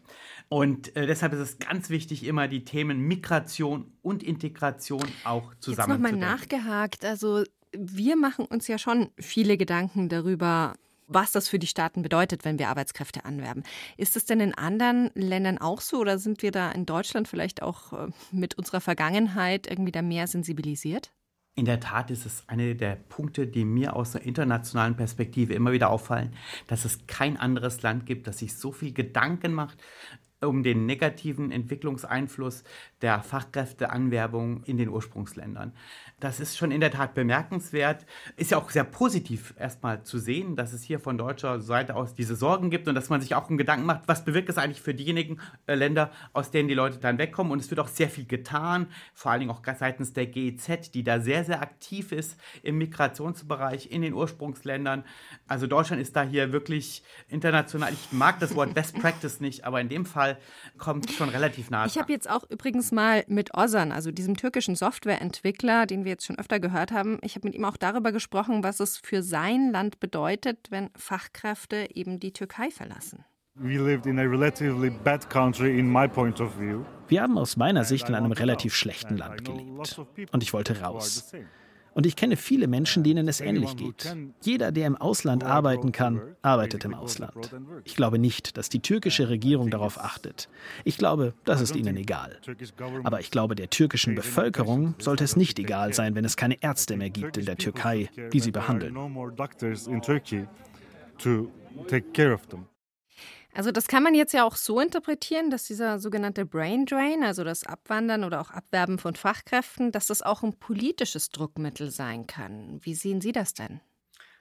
[0.49, 6.03] Und äh, deshalb ist es ganz wichtig, immer die Themen Migration und Integration auch zusammen
[6.03, 7.05] Jetzt nochmal nachgehakt.
[7.05, 10.75] Also wir machen uns ja schon viele Gedanken darüber,
[11.07, 13.63] was das für die Staaten bedeutet, wenn wir Arbeitskräfte anwerben.
[13.95, 17.61] Ist es denn in anderen Ländern auch so oder sind wir da in Deutschland vielleicht
[17.61, 21.11] auch äh, mit unserer Vergangenheit irgendwie da mehr sensibilisiert?
[21.55, 25.71] In der Tat ist es eine der Punkte, die mir aus der internationalen Perspektive immer
[25.71, 26.35] wieder auffallen,
[26.67, 29.79] dass es kein anderes Land gibt, das sich so viel Gedanken macht
[30.41, 32.63] um den negativen Entwicklungseinfluss
[33.01, 35.73] der Fachkräfteanwerbung in den Ursprungsländern.
[36.19, 38.07] Das ist schon in der Tat bemerkenswert.
[38.37, 42.15] Ist ja auch sehr positiv erstmal zu sehen, dass es hier von deutscher Seite aus
[42.15, 44.81] diese Sorgen gibt und dass man sich auch einen Gedanken macht, was bewirkt es eigentlich
[44.81, 47.53] für diejenigen äh, Länder, aus denen die Leute dann wegkommen.
[47.53, 51.03] Und es wird auch sehr viel getan, vor allen Dingen auch seitens der GEZ, die
[51.03, 55.03] da sehr, sehr aktiv ist im Migrationsbereich in den Ursprungsländern.
[55.47, 57.93] Also Deutschland ist da hier wirklich international.
[57.93, 60.39] Ich mag das Wort Best Practice nicht, aber in dem Fall
[60.79, 61.85] kommt schon relativ nah.
[61.85, 66.25] Ich habe jetzt auch übrigens mal mit Ozan, also diesem türkischen Softwareentwickler, den wir jetzt
[66.25, 69.71] schon öfter gehört haben, ich habe mit ihm auch darüber gesprochen, was es für sein
[69.71, 73.25] Land bedeutet, wenn Fachkräfte eben die Türkei verlassen.
[77.07, 79.99] Wir haben aus meiner Sicht in einem relativ schlechten Land gelebt.
[80.31, 81.33] Und ich wollte raus.
[81.97, 84.15] Und ich kenne viele Menschen, denen es ähnlich geht.
[84.43, 87.55] Jeder, der im Ausland arbeiten kann, arbeitet im Ausland.
[87.85, 90.47] Ich glaube nicht, dass die türkische Regierung darauf achtet.
[90.83, 92.37] Ich glaube, das ist ihnen egal.
[93.03, 96.97] Aber ich glaube, der türkischen Bevölkerung sollte es nicht egal sein, wenn es keine Ärzte
[96.97, 98.95] mehr gibt in der Türkei, die sie behandeln.
[103.57, 107.43] Also das kann man jetzt ja auch so interpretieren, dass dieser sogenannte Brain Drain, also
[107.43, 112.79] das Abwandern oder auch Abwerben von Fachkräften, dass das auch ein politisches Druckmittel sein kann.
[112.83, 113.81] Wie sehen Sie das denn?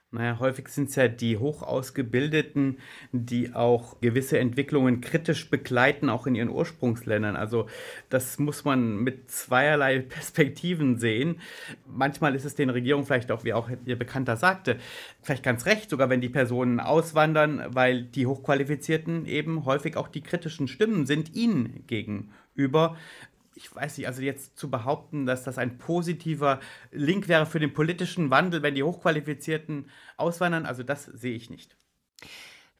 [0.09, 2.77] Naja, häufig sind es ja die Hochausgebildeten,
[3.11, 7.35] die auch gewisse Entwicklungen kritisch begleiten, auch in ihren Ursprungsländern.
[7.35, 7.67] Also
[8.09, 11.41] das muss man mit zweierlei Perspektiven sehen.
[11.85, 14.77] Manchmal ist es den Regierungen vielleicht auch, wie auch Ihr Bekannter sagte,
[15.21, 20.21] vielleicht ganz recht, sogar wenn die Personen auswandern, weil die Hochqualifizierten eben häufig auch die
[20.21, 22.95] kritischen Stimmen sind ihnen gegenüber
[23.57, 26.59] ich weiß nicht, also jetzt zu behaupten, dass das ein positiver
[26.91, 31.75] Link wäre für den politischen Wandel, wenn die Hochqualifizierten auswandern, also das sehe ich nicht.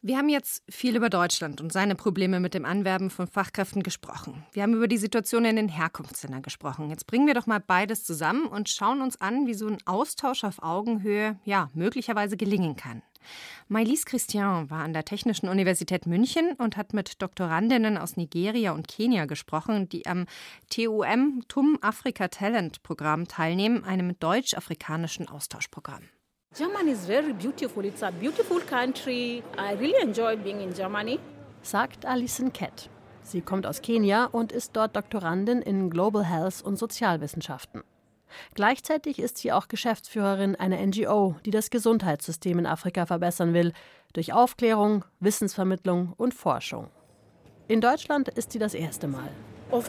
[0.00, 4.46] Wir haben jetzt viel über Deutschland und seine Probleme mit dem Anwerben von Fachkräften gesprochen.
[4.52, 6.88] Wir haben über die Situation in den Herkunftsländern gesprochen.
[6.88, 10.44] Jetzt bringen wir doch mal beides zusammen und schauen uns an, wie so ein Austausch
[10.44, 13.02] auf Augenhöhe ja möglicherweise gelingen kann.
[13.68, 18.86] Maïlis Christian war an der Technischen Universität München und hat mit Doktorandinnen aus Nigeria und
[18.86, 20.26] Kenia gesprochen, die am
[20.70, 26.04] TUM TUM Africa Talent Programm teilnehmen, einem deutsch-afrikanischen Austauschprogramm.
[26.58, 27.84] Germany is very beautiful.
[27.84, 29.44] It's a beautiful country.
[29.56, 31.20] I really enjoy being in Germany.
[31.62, 32.90] Sagt Alison Kett.
[33.22, 37.84] Sie kommt aus Kenia und ist dort Doktorandin in Global Health und Sozialwissenschaften.
[38.54, 43.72] Gleichzeitig ist sie auch Geschäftsführerin einer NGO, die das Gesundheitssystem in Afrika verbessern will,
[44.12, 46.88] durch Aufklärung, Wissensvermittlung und Forschung.
[47.68, 49.30] In Deutschland ist sie das erste Mal.
[49.70, 49.82] Uh,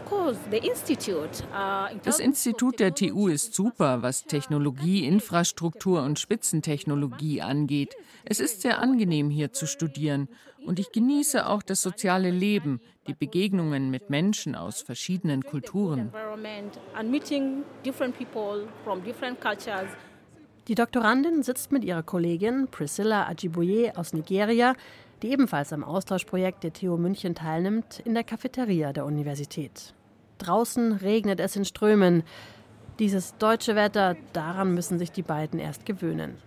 [2.04, 7.96] das Institut der TU ist super, was Technologie, Infrastruktur und Spitzentechnologie angeht.
[8.26, 10.28] Es ist sehr angenehm, hier zu studieren.
[10.66, 16.12] Und ich genieße auch das soziale Leben, die Begegnungen mit Menschen aus verschiedenen Kulturen.
[20.68, 24.76] Die Doktorandin sitzt mit ihrer Kollegin Priscilla Ajiboye aus Nigeria
[25.22, 29.94] die ebenfalls am Austauschprojekt der TU München teilnimmt, in der Cafeteria der Universität.
[30.38, 32.24] Draußen regnet es in Strömen.
[33.00, 36.38] Dieses deutsche Wetter, daran müssen sich die beiden erst gewöhnen.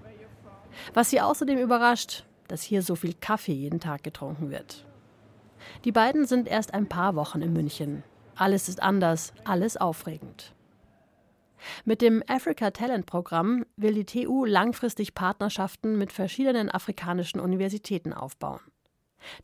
[0.95, 4.87] Was sie außerdem überrascht, dass hier so viel Kaffee jeden Tag getrunken wird.
[5.85, 8.03] Die beiden sind erst ein paar Wochen in München.
[8.35, 10.55] Alles ist anders, alles aufregend.
[11.85, 18.61] Mit dem Africa Talent Programm will die TU langfristig Partnerschaften mit verschiedenen afrikanischen Universitäten aufbauen.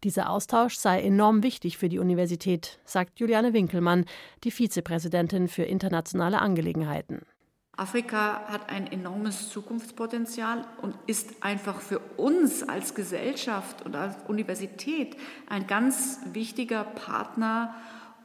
[0.05, 4.05] Dieser Austausch sei enorm wichtig für die Universität, sagt Juliane Winkelmann,
[4.45, 7.23] die Vizepräsidentin für internationale Angelegenheiten.
[7.77, 15.17] Afrika hat ein enormes Zukunftspotenzial und ist einfach für uns als Gesellschaft und als Universität
[15.49, 17.77] ein ganz wichtiger Partner,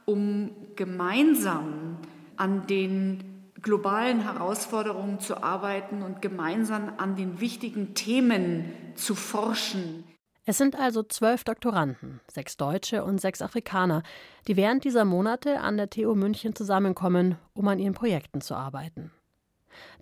[0.06, 1.98] um gemeinsam
[2.36, 3.33] an den
[3.64, 10.04] globalen Herausforderungen zu arbeiten und gemeinsam an den wichtigen Themen zu forschen.
[10.46, 14.02] Es sind also zwölf Doktoranden, sechs Deutsche und sechs Afrikaner,
[14.46, 19.10] die während dieser Monate an der TU München zusammenkommen, um an ihren Projekten zu arbeiten.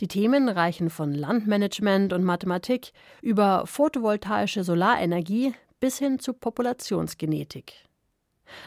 [0.01, 2.93] Die Themen reichen von Landmanagement und Mathematik
[3.23, 7.87] über photovoltaische Solarenergie bis hin zu Populationsgenetik.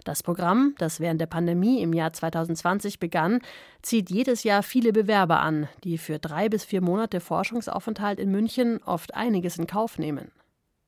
[0.04, 3.40] Das Programm, das während der Pandemie im Jahr 2020 begann,
[3.82, 8.82] zieht jedes Jahr viele Bewerber an, die für drei bis vier Monate Forschungsaufenthalt in München
[8.84, 10.32] oft einiges in Kauf nehmen.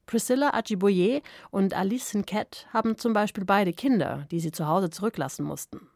[0.06, 1.22] Priscilla Ajiboye
[1.52, 5.90] und Alice Sinket haben zum Beispiel beide Kinder, die sie zu Hause zurücklassen mussten.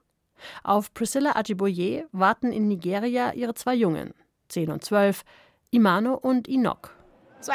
[0.63, 4.13] Auf Priscilla Ajiboye warten in Nigeria ihre zwei Jungen,
[4.49, 5.23] 10 und 12,
[5.71, 6.93] Imano und Inok.
[7.39, 7.53] So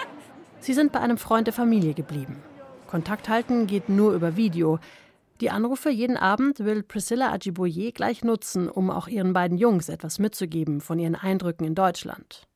[0.60, 2.42] sie sind bei einem Freund der Familie geblieben.
[2.90, 4.80] Kontakt halten geht nur über Video.
[5.40, 10.18] Die Anrufe jeden Abend will Priscilla Ajiboye gleich nutzen, um auch ihren beiden Jungs etwas
[10.18, 12.48] mitzugeben von ihren Eindrücken in Deutschland.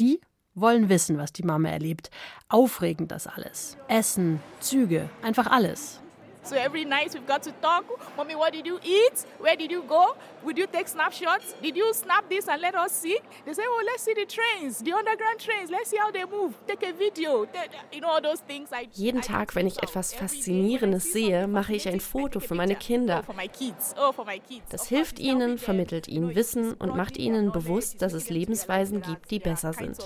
[0.00, 0.20] Die
[0.56, 2.10] wollen wissen, was die Mama erlebt.
[2.48, 3.76] Aufregend das alles.
[3.86, 6.00] Essen, Züge, einfach alles.
[6.46, 7.84] So every night we've got to talk.
[8.16, 9.26] Mommy, what did you eat?
[9.40, 10.16] Where did you go?
[10.44, 11.56] Would you take snapshots?
[11.60, 13.18] Did you snap this and let us see?
[13.44, 15.70] They say, oh, let's see the trains, the underground trains.
[15.72, 16.54] Let's see how they move.
[16.68, 17.48] Take a video.
[17.92, 18.70] You know all those things.
[18.72, 23.24] I, Jeden Tag, wenn ich etwas Faszinierendes sehe, mache ich ein Foto für meine Kinder.
[23.28, 24.24] Oh,
[24.70, 29.40] das hilft ihnen, vermittelt ihnen Wissen und macht ihnen bewusst, dass es Lebensweisen gibt, die
[29.40, 29.98] besser sind.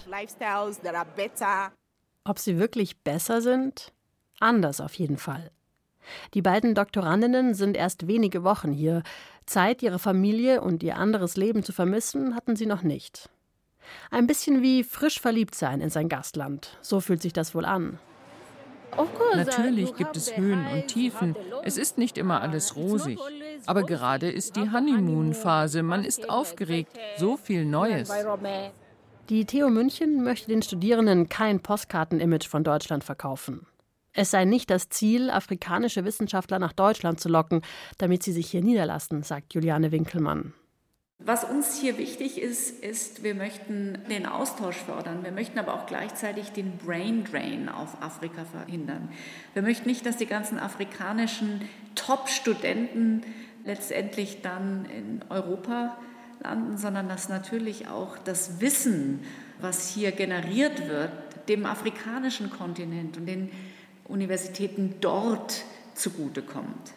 [2.24, 3.92] Ob sie wirklich besser sind?
[4.38, 5.50] Anders auf jeden Fall.
[6.34, 9.02] Die beiden Doktorandinnen sind erst wenige Wochen hier.
[9.46, 13.28] Zeit, ihre Familie und ihr anderes Leben zu vermissen, hatten sie noch nicht.
[14.10, 16.78] Ein bisschen wie frisch verliebt sein in sein Gastland.
[16.80, 17.98] So fühlt sich das wohl an.
[19.34, 21.36] Natürlich gibt es Höhen und Tiefen.
[21.62, 23.18] Es ist nicht immer alles rosig.
[23.66, 25.82] Aber gerade ist die Honeymoon-Phase.
[25.82, 26.92] Man ist aufgeregt.
[27.16, 28.10] So viel Neues.
[29.28, 33.66] Die TU München möchte den Studierenden kein Postkartenimage von Deutschland verkaufen.
[34.12, 37.62] Es sei nicht das Ziel, afrikanische Wissenschaftler nach Deutschland zu locken,
[37.98, 40.52] damit sie sich hier niederlassen, sagt Juliane Winkelmann.
[41.22, 45.22] Was uns hier wichtig ist, ist, wir möchten den Austausch fördern.
[45.22, 49.10] Wir möchten aber auch gleichzeitig den Brain Drain auf Afrika verhindern.
[49.52, 51.60] Wir möchten nicht, dass die ganzen afrikanischen
[51.94, 53.22] Top-Studenten
[53.66, 55.98] letztendlich dann in Europa
[56.42, 59.20] landen, sondern dass natürlich auch das Wissen,
[59.60, 61.12] was hier generiert wird,
[61.50, 63.50] dem afrikanischen Kontinent und den
[64.10, 66.92] Universitäten dort zugutekommt.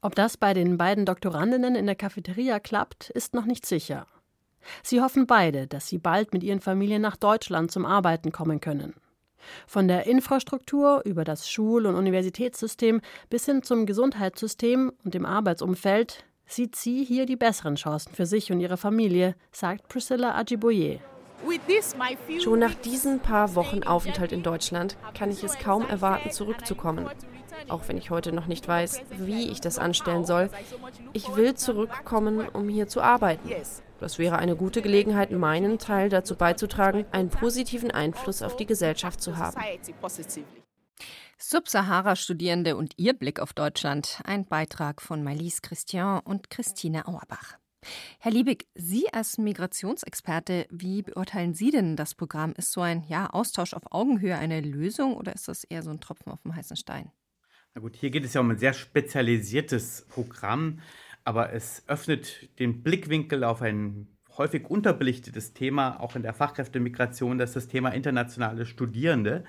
[0.00, 4.06] Ob das bei den beiden Doktorandinnen in der Cafeteria klappt, ist noch nicht sicher.
[4.82, 8.94] Sie hoffen beide, dass sie bald mit ihren Familien nach Deutschland zum Arbeiten kommen können.
[9.66, 13.00] Von der Infrastruktur über das Schul- und Universitätssystem
[13.30, 18.52] bis hin zum Gesundheitssystem und dem Arbeitsumfeld sieht sie hier die besseren Chancen für sich
[18.52, 21.00] und ihre Familie, sagt Priscilla Ajiboye.
[22.42, 27.08] Schon nach diesen paar Wochen Aufenthalt in Deutschland kann ich es kaum erwarten, zurückzukommen.
[27.68, 30.50] Auch wenn ich heute noch nicht weiß, wie ich das anstellen soll.
[31.12, 33.50] Ich will zurückkommen, um hier zu arbeiten.
[34.00, 39.20] Das wäre eine gute Gelegenheit, meinen Teil dazu beizutragen, einen positiven Einfluss auf die Gesellschaft
[39.20, 39.60] zu haben.
[41.40, 44.20] Subsahara-Studierende und ihr Blick auf Deutschland.
[44.24, 47.58] Ein Beitrag von Malise Christian und Christine Auerbach.
[48.18, 52.52] Herr Liebig, Sie als Migrationsexperte, wie beurteilen Sie denn das Programm?
[52.56, 56.00] Ist so ein ja, Austausch auf Augenhöhe eine Lösung oder ist das eher so ein
[56.00, 57.12] Tropfen auf dem heißen Stein?
[57.74, 60.80] Na gut, hier geht es ja um ein sehr spezialisiertes Programm,
[61.24, 67.50] aber es öffnet den Blickwinkel auf ein häufig unterbelichtetes Thema, auch in der Fachkräftemigration, das
[67.50, 69.44] ist das Thema internationale Studierende.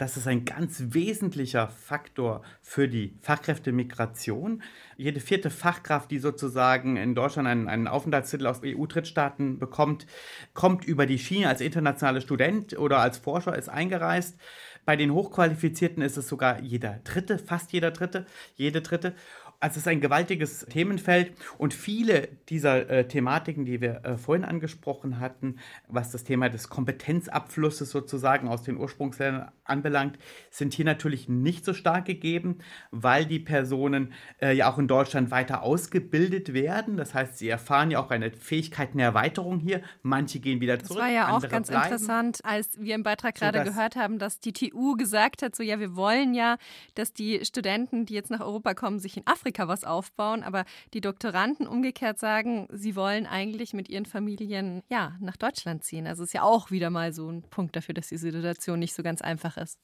[0.00, 4.62] Das ist ein ganz wesentlicher Faktor für die Fachkräftemigration.
[4.96, 10.06] Jede vierte Fachkraft, die sozusagen in Deutschland einen, einen Aufenthaltstitel aus EU-Drittstaaten bekommt,
[10.54, 14.38] kommt über die Schiene als internationaler Student oder als Forscher, ist eingereist.
[14.86, 18.24] Bei den Hochqualifizierten ist es sogar jeder Dritte, fast jeder Dritte,
[18.56, 19.14] jede Dritte.
[19.62, 24.46] Also es ist ein gewaltiges Themenfeld und viele dieser äh, Thematiken, die wir äh, vorhin
[24.46, 25.56] angesprochen hatten,
[25.86, 30.18] was das Thema des Kompetenzabflusses sozusagen aus den Ursprungsländern anbelangt,
[30.50, 35.30] sind hier natürlich nicht so stark gegeben, weil die Personen äh, ja auch in Deutschland
[35.30, 36.96] weiter ausgebildet werden.
[36.96, 39.82] Das heißt, sie erfahren ja auch eine Fähigkeitenerweiterung hier.
[40.02, 40.96] Manche gehen wieder zurück.
[40.96, 41.84] Das war ja auch ganz bleiben.
[41.84, 45.62] interessant, als wir im Beitrag gerade so, gehört haben, dass die TU gesagt hat, so
[45.62, 46.56] ja, wir wollen ja,
[46.94, 50.64] dass die Studenten, die jetzt nach Europa kommen, sich in Afrika Afrika was aufbauen, aber
[50.94, 56.06] die Doktoranden umgekehrt sagen, sie wollen eigentlich mit ihren Familien ja nach Deutschland ziehen.
[56.06, 59.02] Also ist ja auch wieder mal so ein Punkt dafür, dass die Situation nicht so
[59.02, 59.78] ganz einfach ist.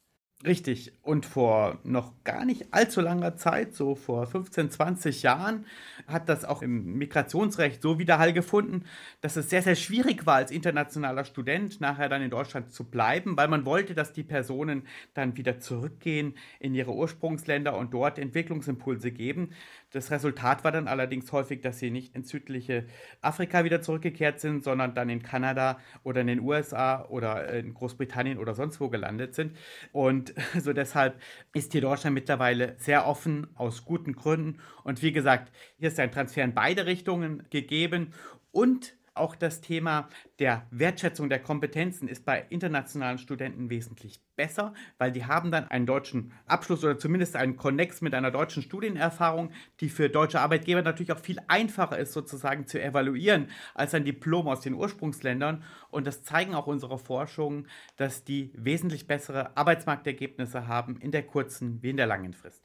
[0.44, 0.92] Richtig.
[1.02, 5.64] Und vor noch gar nicht allzu langer Zeit, so vor 15, 20 Jahren,
[6.06, 8.84] hat das auch im Migrationsrecht so Widerhall gefunden,
[9.22, 13.34] dass es sehr, sehr schwierig war, als internationaler Student nachher dann in Deutschland zu bleiben,
[13.38, 19.12] weil man wollte, dass die Personen dann wieder zurückgehen in ihre Ursprungsländer und dort Entwicklungsimpulse
[19.12, 19.52] geben.
[19.96, 22.84] Das Resultat war dann allerdings häufig, dass sie nicht ins südliche
[23.22, 28.36] Afrika wieder zurückgekehrt sind, sondern dann in Kanada oder in den USA oder in Großbritannien
[28.36, 29.56] oder sonst wo gelandet sind.
[29.92, 31.18] Und so deshalb
[31.54, 34.60] ist hier Deutschland mittlerweile sehr offen aus guten Gründen.
[34.84, 38.12] Und wie gesagt, hier ist ein Transfer in beide Richtungen gegeben
[38.52, 40.08] und auch das Thema
[40.38, 45.86] der Wertschätzung der Kompetenzen ist bei internationalen Studenten wesentlich besser, weil die haben dann einen
[45.86, 49.50] deutschen Abschluss oder zumindest einen Connex mit einer deutschen Studienerfahrung,
[49.80, 54.48] die für deutsche Arbeitgeber natürlich auch viel einfacher ist sozusagen zu evaluieren als ein Diplom
[54.48, 55.64] aus den Ursprungsländern.
[55.90, 61.82] Und das zeigen auch unsere Forschungen, dass die wesentlich bessere Arbeitsmarktergebnisse haben in der kurzen
[61.82, 62.62] wie in der langen Frist.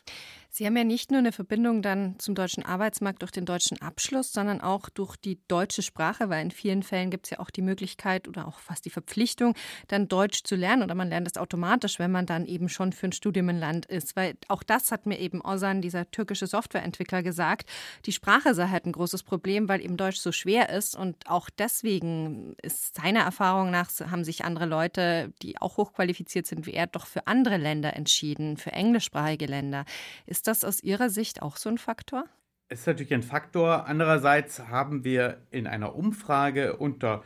[0.53, 4.33] Sie haben ja nicht nur eine Verbindung dann zum deutschen Arbeitsmarkt durch den deutschen Abschluss,
[4.33, 7.61] sondern auch durch die deutsche Sprache, weil in vielen Fällen gibt es ja auch die
[7.61, 9.55] Möglichkeit oder auch fast die Verpflichtung,
[9.87, 13.07] dann Deutsch zu lernen oder man lernt es automatisch, wenn man dann eben schon für
[13.07, 14.17] ein Studium im Land ist.
[14.17, 17.69] Weil auch das hat mir eben Ozan, dieser türkische Softwareentwickler, gesagt.
[18.05, 21.49] Die Sprache sei halt ein großes Problem, weil eben Deutsch so schwer ist und auch
[21.49, 26.87] deswegen ist seiner Erfahrung nach, haben sich andere Leute, die auch hochqualifiziert sind wie er,
[26.87, 29.85] doch für andere Länder entschieden, für englischsprachige Länder.
[30.25, 32.25] Ist ist das aus Ihrer Sicht auch so ein Faktor?
[32.67, 33.85] Es ist natürlich ein Faktor.
[33.85, 37.23] Andererseits haben wir in einer Umfrage unter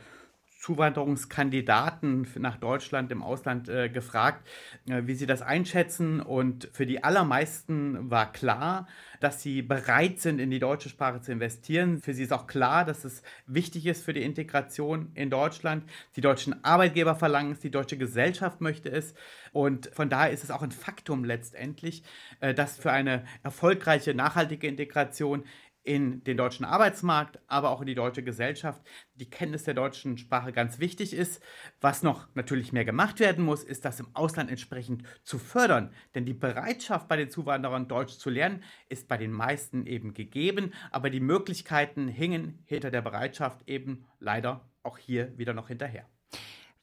[0.60, 4.46] Zuwanderungskandidaten nach Deutschland im Ausland äh, gefragt,
[4.86, 6.20] äh, wie sie das einschätzen.
[6.20, 8.86] Und für die allermeisten war klar,
[9.20, 12.00] dass sie bereit sind, in die deutsche Sprache zu investieren.
[12.00, 15.84] Für sie ist auch klar, dass es wichtig ist für die Integration in Deutschland.
[16.16, 19.14] Die deutschen Arbeitgeber verlangen es, die deutsche Gesellschaft möchte es.
[19.52, 22.02] Und von daher ist es auch ein Faktum letztendlich,
[22.40, 25.44] äh, dass für eine erfolgreiche, nachhaltige Integration
[25.86, 28.82] in den deutschen Arbeitsmarkt, aber auch in die deutsche Gesellschaft
[29.14, 31.40] die Kenntnis der deutschen Sprache ganz wichtig ist.
[31.80, 35.94] Was noch natürlich mehr gemacht werden muss, ist das im Ausland entsprechend zu fördern.
[36.14, 40.72] Denn die Bereitschaft bei den Zuwanderern, Deutsch zu lernen, ist bei den meisten eben gegeben,
[40.90, 46.06] aber die Möglichkeiten hingen hinter der Bereitschaft eben leider auch hier wieder noch hinterher.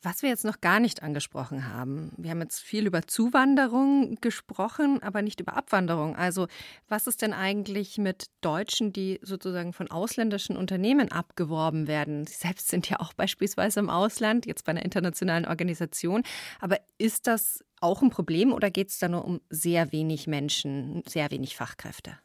[0.05, 5.01] Was wir jetzt noch gar nicht angesprochen haben, wir haben jetzt viel über Zuwanderung gesprochen,
[5.01, 6.17] aber nicht über Abwanderung.
[6.17, 6.47] Also
[6.89, 12.25] was ist denn eigentlich mit Deutschen, die sozusagen von ausländischen Unternehmen abgeworben werden?
[12.25, 16.23] Sie selbst sind ja auch beispielsweise im Ausland, jetzt bei einer internationalen Organisation.
[16.59, 21.03] Aber ist das auch ein Problem oder geht es da nur um sehr wenig Menschen,
[21.07, 22.17] sehr wenig Fachkräfte?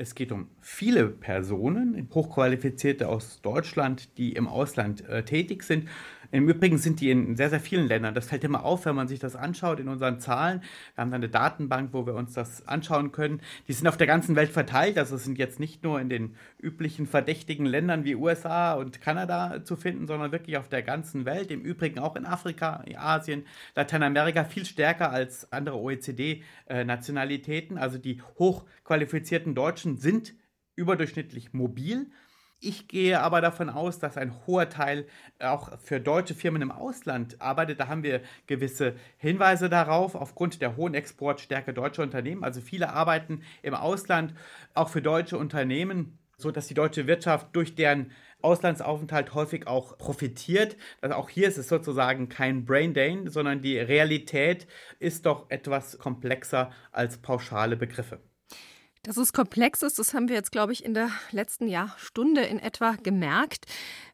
[0.00, 5.88] Es geht um viele Personen, Hochqualifizierte aus Deutschland, die im Ausland äh, tätig sind.
[6.30, 8.14] Im Übrigen sind die in sehr, sehr vielen Ländern.
[8.14, 10.60] Das fällt immer auf, wenn man sich das anschaut in unseren Zahlen.
[10.94, 13.40] Wir haben da eine Datenbank, wo wir uns das anschauen können.
[13.66, 14.98] Die sind auf der ganzen Welt verteilt.
[14.98, 19.76] Also sind jetzt nicht nur in den üblichen verdächtigen Ländern wie USA und Kanada zu
[19.76, 21.50] finden, sondern wirklich auf der ganzen Welt.
[21.50, 27.78] Im Übrigen auch in Afrika, Asien, Lateinamerika viel stärker als andere OECD-Nationalitäten.
[27.78, 30.34] Also die hochqualifizierten Deutschen sind
[30.76, 32.10] überdurchschnittlich mobil
[32.60, 35.06] ich gehe aber davon aus, dass ein hoher Teil
[35.38, 37.78] auch für deutsche Firmen im Ausland arbeitet.
[37.80, 42.42] Da haben wir gewisse Hinweise darauf, aufgrund der hohen Exportstärke deutscher Unternehmen.
[42.42, 44.34] Also viele arbeiten im Ausland,
[44.74, 50.76] auch für deutsche Unternehmen, sodass die deutsche Wirtschaft durch deren Auslandsaufenthalt häufig auch profitiert.
[51.00, 54.66] Also auch hier ist es sozusagen kein Brain Drain, sondern die Realität
[54.98, 58.20] ist doch etwas komplexer als pauschale Begriffe.
[59.02, 62.42] Dass es komplex ist, das haben wir jetzt, glaube ich, in der letzten Jahr Stunde
[62.42, 63.66] in etwa gemerkt.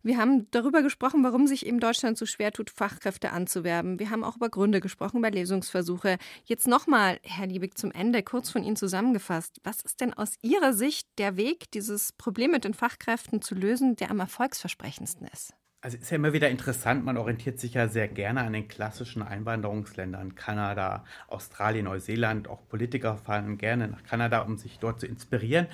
[0.03, 3.99] Wir haben darüber gesprochen, warum sich eben Deutschland so schwer tut, Fachkräfte anzuwerben.
[3.99, 6.19] Wir haben auch über Gründe gesprochen, über Lesungsversuche.
[6.45, 9.61] Jetzt nochmal, Herr Liebig, zum Ende kurz von Ihnen zusammengefasst.
[9.65, 13.97] Was ist denn aus Ihrer Sicht der Weg, dieses Problem mit den Fachkräften zu lösen,
[13.97, 15.55] der am erfolgsversprechendsten ist?
[15.85, 19.21] Also ist ja immer wieder interessant, man orientiert sich ja sehr gerne an den klassischen
[19.21, 22.49] Einwanderungsländern, Kanada, Australien, Neuseeland.
[22.49, 25.67] Auch Politiker fahren gerne nach Kanada, um sich dort zu inspirieren.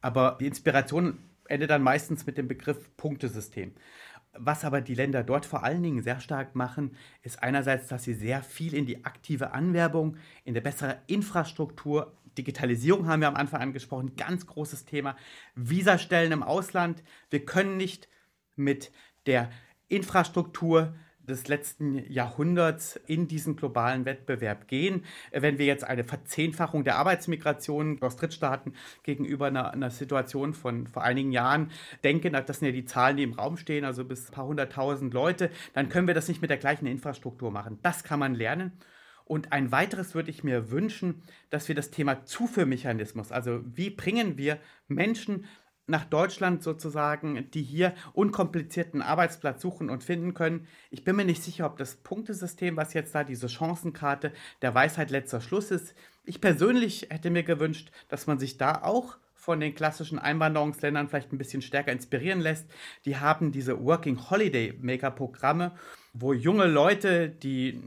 [0.00, 3.72] Aber die Inspiration endet dann meistens mit dem Begriff Punktesystem.
[4.34, 6.92] Was aber die Länder dort vor allen Dingen sehr stark machen,
[7.24, 13.08] ist einerseits, dass sie sehr viel in die aktive Anwerbung, in der besseren Infrastruktur, Digitalisierung
[13.08, 15.16] haben wir am Anfang angesprochen, ganz großes Thema,
[15.56, 17.02] Visastellen im Ausland.
[17.30, 18.08] Wir können nicht
[18.54, 18.92] mit
[19.26, 19.50] der
[19.88, 20.94] Infrastruktur
[21.26, 25.04] des letzten Jahrhunderts in diesen globalen Wettbewerb gehen.
[25.32, 31.02] Wenn wir jetzt eine Verzehnfachung der Arbeitsmigration aus Drittstaaten gegenüber einer, einer, Situation von vor
[31.02, 31.70] einigen Jahren
[32.04, 35.12] denken, das sind ja die Zahlen, die im Raum stehen, also bis ein paar hunderttausend
[35.12, 37.78] Leute, dann können wir das nicht mit der gleichen Infrastruktur machen.
[37.82, 38.72] Das kann man lernen.
[39.24, 44.38] Und ein weiteres würde ich mir wünschen, dass wir das Thema Zuführmechanismus, also wie bringen
[44.38, 45.46] wir Menschen
[45.86, 50.66] nach Deutschland sozusagen, die hier unkomplizierten Arbeitsplatz suchen und finden können.
[50.90, 54.32] Ich bin mir nicht sicher, ob das Punktesystem, was jetzt da diese Chancenkarte
[54.62, 55.94] der Weisheit letzter Schluss ist.
[56.24, 61.32] Ich persönlich hätte mir gewünscht, dass man sich da auch von den klassischen Einwanderungsländern vielleicht
[61.32, 62.66] ein bisschen stärker inspirieren lässt.
[63.04, 65.70] Die haben diese Working Holiday Maker Programme,
[66.12, 67.80] wo junge Leute, die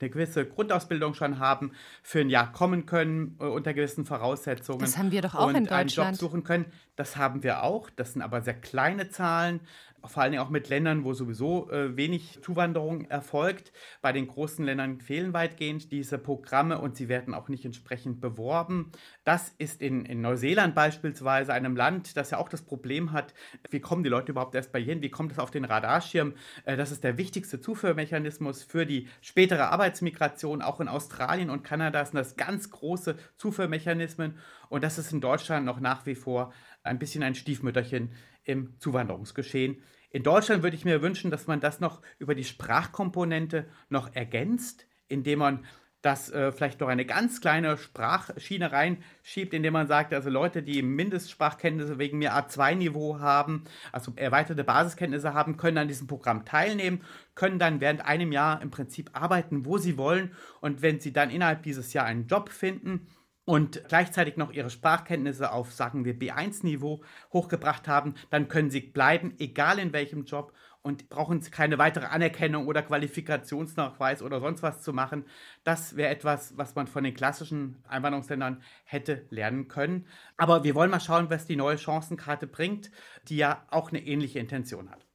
[0.00, 1.72] eine gewisse Grundausbildung schon haben,
[2.02, 4.80] für ein Jahr kommen können äh, unter gewissen Voraussetzungen.
[4.80, 5.98] Das haben wir doch auch und in Deutschland.
[5.98, 6.66] einen Job suchen können.
[6.96, 7.90] Das haben wir auch.
[7.90, 9.60] Das sind aber sehr kleine Zahlen
[10.06, 13.72] vor allen Dingen auch mit Ländern, wo sowieso äh, wenig Zuwanderung erfolgt.
[14.02, 18.92] Bei den großen Ländern fehlen weitgehend diese Programme und sie werden auch nicht entsprechend beworben.
[19.24, 23.34] Das ist in, in Neuseeland beispielsweise, einem Land, das ja auch das Problem hat,
[23.70, 26.34] wie kommen die Leute überhaupt erst bei hin, wie kommt es auf den Radarschirm?
[26.64, 30.62] Äh, das ist der wichtigste Zuführmechanismus für die spätere Arbeitsmigration.
[30.62, 34.38] Auch in Australien und Kanada sind das ganz große Zuführmechanismen
[34.68, 36.52] und das ist in Deutschland noch nach wie vor
[36.82, 38.10] ein bisschen ein Stiefmütterchen
[38.44, 39.82] im Zuwanderungsgeschehen.
[40.14, 44.86] In Deutschland würde ich mir wünschen, dass man das noch über die Sprachkomponente noch ergänzt,
[45.08, 45.66] indem man
[46.02, 50.82] das äh, vielleicht noch eine ganz kleine Sprachschiene reinschiebt, indem man sagt, also Leute, die
[50.82, 57.02] Mindestsprachkenntnisse wegen mir A2-Niveau haben, also erweiterte Basiskenntnisse haben, können an diesem Programm teilnehmen,
[57.34, 60.36] können dann während einem Jahr im Prinzip arbeiten, wo sie wollen.
[60.60, 63.08] Und wenn sie dann innerhalb dieses Jahr einen Job finden,
[63.44, 69.34] und gleichzeitig noch ihre Sprachkenntnisse auf, sagen wir, B1-Niveau hochgebracht haben, dann können sie bleiben,
[69.38, 70.52] egal in welchem Job
[70.84, 75.24] und brauchen keine weitere Anerkennung oder Qualifikationsnachweis oder sonst was zu machen.
[75.64, 80.06] Das wäre etwas, was man von den klassischen Einwanderungsländern hätte lernen können.
[80.36, 82.90] Aber wir wollen mal schauen, was die neue Chancenkarte bringt,
[83.28, 85.06] die ja auch eine ähnliche Intention hat.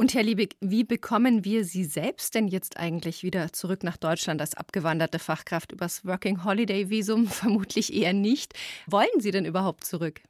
[0.00, 4.40] Und Herr Liebig, wie bekommen wir Sie selbst denn jetzt eigentlich wieder zurück nach Deutschland
[4.40, 7.26] als abgewanderte Fachkraft übers Working Holiday Visum?
[7.26, 8.54] Vermutlich eher nicht.
[8.86, 10.20] Wollen Sie denn überhaupt zurück?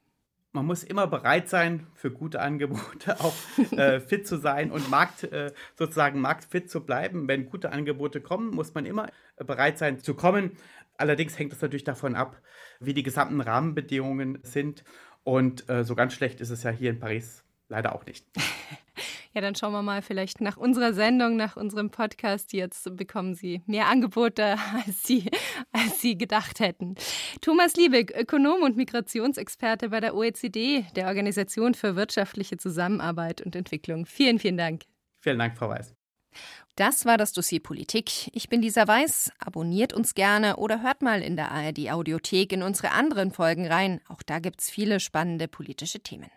[0.53, 3.35] Man muss immer bereit sein, für gute Angebote auch
[3.73, 7.27] äh, fit zu sein und Markt, äh, sozusagen marktfit zu bleiben.
[7.27, 10.57] Wenn gute Angebote kommen, muss man immer bereit sein zu kommen.
[10.97, 12.41] Allerdings hängt es natürlich davon ab,
[12.79, 14.83] wie die gesamten Rahmenbedingungen sind.
[15.23, 18.25] Und äh, so ganz schlecht ist es ja hier in Paris leider auch nicht.
[19.33, 22.51] Ja, dann schauen wir mal vielleicht nach unserer Sendung, nach unserem Podcast.
[22.51, 24.55] Jetzt bekommen Sie mehr Angebote,
[24.85, 25.29] als Sie,
[25.71, 26.95] als Sie gedacht hätten.
[27.41, 34.07] Thomas Liebig, Ökonom und Migrationsexperte bei der OECD, der Organisation für wirtschaftliche Zusammenarbeit und Entwicklung.
[34.07, 34.83] Vielen, vielen Dank.
[35.19, 35.93] Vielen Dank, Frau Weiß.
[36.75, 38.33] Das war das Dossier Politik.
[38.33, 39.31] Ich bin Lisa Weiß.
[39.37, 43.99] Abonniert uns gerne oder hört mal in der ARD Audiothek in unsere anderen Folgen rein.
[44.07, 46.31] Auch da gibt es viele spannende politische Themen.